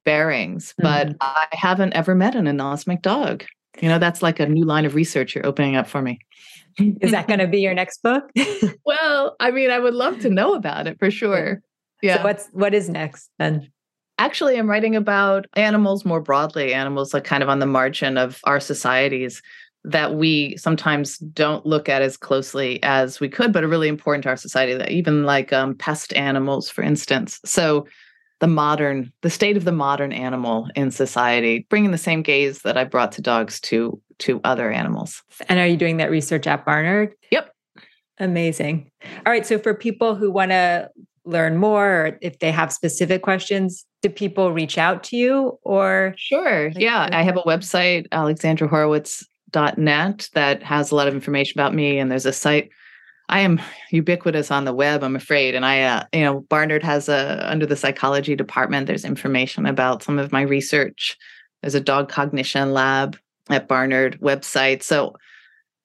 bearings. 0.05 0.75
Mm-hmm. 0.81 1.11
But 1.11 1.17
I 1.21 1.47
haven't 1.53 1.93
ever 1.93 2.15
met 2.15 2.35
an 2.35 2.47
anosmic 2.47 3.03
dog. 3.03 3.45
You 3.81 3.89
know, 3.89 3.99
that's 3.99 4.23
like 4.23 4.41
a 4.41 4.47
new 4.47 4.65
line 4.65 4.85
of 4.85 4.95
research 4.95 5.35
you're 5.35 5.47
opening 5.47 5.77
up 5.77 5.87
for 5.87 6.03
me. 6.03 6.19
Is 6.79 7.11
that 7.11 7.27
going 7.27 7.41
to 7.41 7.47
be 7.47 7.61
your 7.61 7.75
next 7.75 8.03
book? 8.03 8.31
well, 8.85 9.37
I 9.41 9.51
mean, 9.51 9.71
I 9.71 9.79
would 9.79 9.95
love 9.95 10.21
to 10.21 10.31
know 10.31 10.55
about 10.55 10.87
it 10.87 10.99
for 10.99 11.11
sure. 11.11 11.63
Yeah. 12.03 12.19
So 12.19 12.25
what's 12.25 12.49
what 12.53 12.75
is 12.75 12.89
next 12.89 13.31
then? 13.39 13.71
Actually, 14.19 14.59
I'm 14.59 14.69
writing 14.69 14.97
about 14.97 15.47
animals 15.57 16.05
more 16.05 16.21
broadly, 16.21 16.73
animals 16.73 17.13
like 17.13 17.25
kind 17.25 17.43
of 17.43 17.49
on 17.49 17.59
the 17.59 17.67
margin 17.67 18.19
of 18.19 18.41
our 18.45 18.61
societies. 18.61 19.43
that 19.85 20.15
we 20.15 20.57
sometimes 20.57 21.19
don't 21.19 21.65
look 21.65 21.89
at 21.89 22.03
as 22.03 22.17
closely 22.17 22.83
as 22.83 23.21
we 23.21 23.29
could, 23.29 23.53
but 23.53 23.63
are 23.63 23.69
really 23.69 23.87
important 23.87 24.25
to 24.25 24.29
our 24.29 24.37
society, 24.37 24.75
that 24.75 24.91
even 24.91 25.23
like 25.23 25.53
um, 25.53 25.77
pest 25.77 26.13
animals, 26.15 26.69
for 26.69 26.83
instance. 26.83 27.39
So 27.45 27.87
the 28.41 28.47
modern, 28.47 29.13
the 29.23 29.31
state 29.31 29.57
of 29.57 29.65
the 29.65 29.73
modern 29.73 30.13
animal 30.13 30.69
in 30.75 30.91
society, 30.91 31.67
bringing 31.71 31.91
the 31.91 31.99
same 31.99 32.23
gaze 32.23 32.63
that 32.63 32.77
I 32.77 32.85
brought 32.85 33.13
to 33.13 33.23
dogs 33.23 33.61
to 33.63 34.01
to 34.19 34.41
other 34.45 34.71
animals. 34.71 35.23
And 35.49 35.59
are 35.59 35.67
you 35.67 35.77
doing 35.77 35.97
that 35.99 36.11
research 36.11 36.47
at 36.47 36.65
Barnard? 36.65 37.15
Yep. 37.31 37.53
Amazing. 38.19 38.91
All 39.27 39.33
right. 39.33 39.47
So 39.47 39.59
for 39.59 39.75
people 39.75 40.15
who 40.15 40.31
want 40.31 40.53
to 40.53 40.89
learn 41.25 41.59
more, 41.59 41.87
or 41.87 42.19
if 42.23 42.39
they 42.39 42.51
have 42.51 42.73
specific 42.73 43.21
questions, 43.23 43.85
do 44.01 44.09
people 44.09 44.53
reach 44.53 44.79
out 44.79 45.05
to 45.05 45.17
you 45.17 45.59
or? 45.63 46.15
Sure. 46.17 46.69
Yeah. 46.69 47.11
I 47.13 47.23
have 47.23 47.37
a 47.37 47.43
website, 47.43 48.09
alexandrahorowitz.net, 48.11 50.29
that 50.33 50.63
has 50.63 50.91
a 50.91 50.95
lot 50.95 51.09
of 51.09 51.15
information 51.15 51.61
about 51.61 51.75
me. 51.75 51.99
And 51.99 52.11
there's 52.11 52.27
a 52.27 52.33
site. 52.33 52.71
I 53.29 53.41
am 53.41 53.61
ubiquitous 53.91 54.51
on 54.51 54.65
the 54.65 54.73
web, 54.73 55.03
I'm 55.03 55.17
afraid. 55.17 55.55
And 55.55 55.65
I, 55.65 55.83
uh, 55.83 56.05
you 56.13 56.21
know, 56.21 56.41
Barnard 56.41 56.85
has 56.85 57.09
a, 57.09 57.45
under 57.51 57.67
the 57.67 57.77
psychology 57.77 58.37
department, 58.37 58.87
there's 58.87 59.05
information 59.05 59.67
about 59.67 60.03
some 60.03 60.19
of 60.19 60.33
my 60.33 60.43
research. 60.43 61.17
There's 61.61 61.75
a 61.75 61.81
dog 61.81 62.09
cognition 62.09 62.73
lab 62.73 63.17
at 63.51 63.69
Barnard 63.69 64.21
website. 64.21 64.83
So 64.83 65.15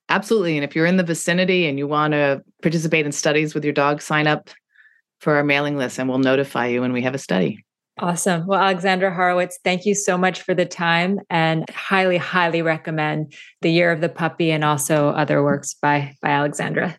absolutely. 0.08 0.56
And 0.56 0.64
if 0.64 0.76
you're 0.76 0.86
in 0.86 0.98
the 0.98 1.02
vicinity 1.02 1.66
and 1.66 1.78
you 1.78 1.88
want 1.88 2.12
to 2.12 2.42
participate 2.62 3.06
in 3.06 3.12
studies 3.12 3.54
with 3.54 3.64
your 3.64 3.72
dog, 3.72 4.02
sign 4.02 4.26
up 4.26 4.50
for 5.18 5.34
our 5.34 5.44
mailing 5.44 5.76
list 5.76 5.98
and 5.98 6.08
we'll 6.08 6.18
notify 6.18 6.66
you 6.66 6.80
when 6.80 6.92
we 6.92 7.02
have 7.02 7.14
a 7.14 7.18
study. 7.18 7.64
Awesome. 7.98 8.46
Well, 8.46 8.60
Alexandra 8.60 9.12
Horowitz, 9.12 9.58
thank 9.64 9.84
you 9.84 9.94
so 9.94 10.16
much 10.16 10.42
for 10.42 10.54
the 10.54 10.64
time 10.64 11.20
and 11.28 11.68
highly, 11.70 12.16
highly 12.16 12.62
recommend 12.62 13.34
The 13.60 13.70
Year 13.70 13.92
of 13.92 14.00
the 14.00 14.08
Puppy 14.08 14.50
and 14.50 14.64
also 14.64 15.08
other 15.08 15.42
works 15.42 15.74
by, 15.74 16.14
by 16.22 16.30
Alexandra. 16.30 16.98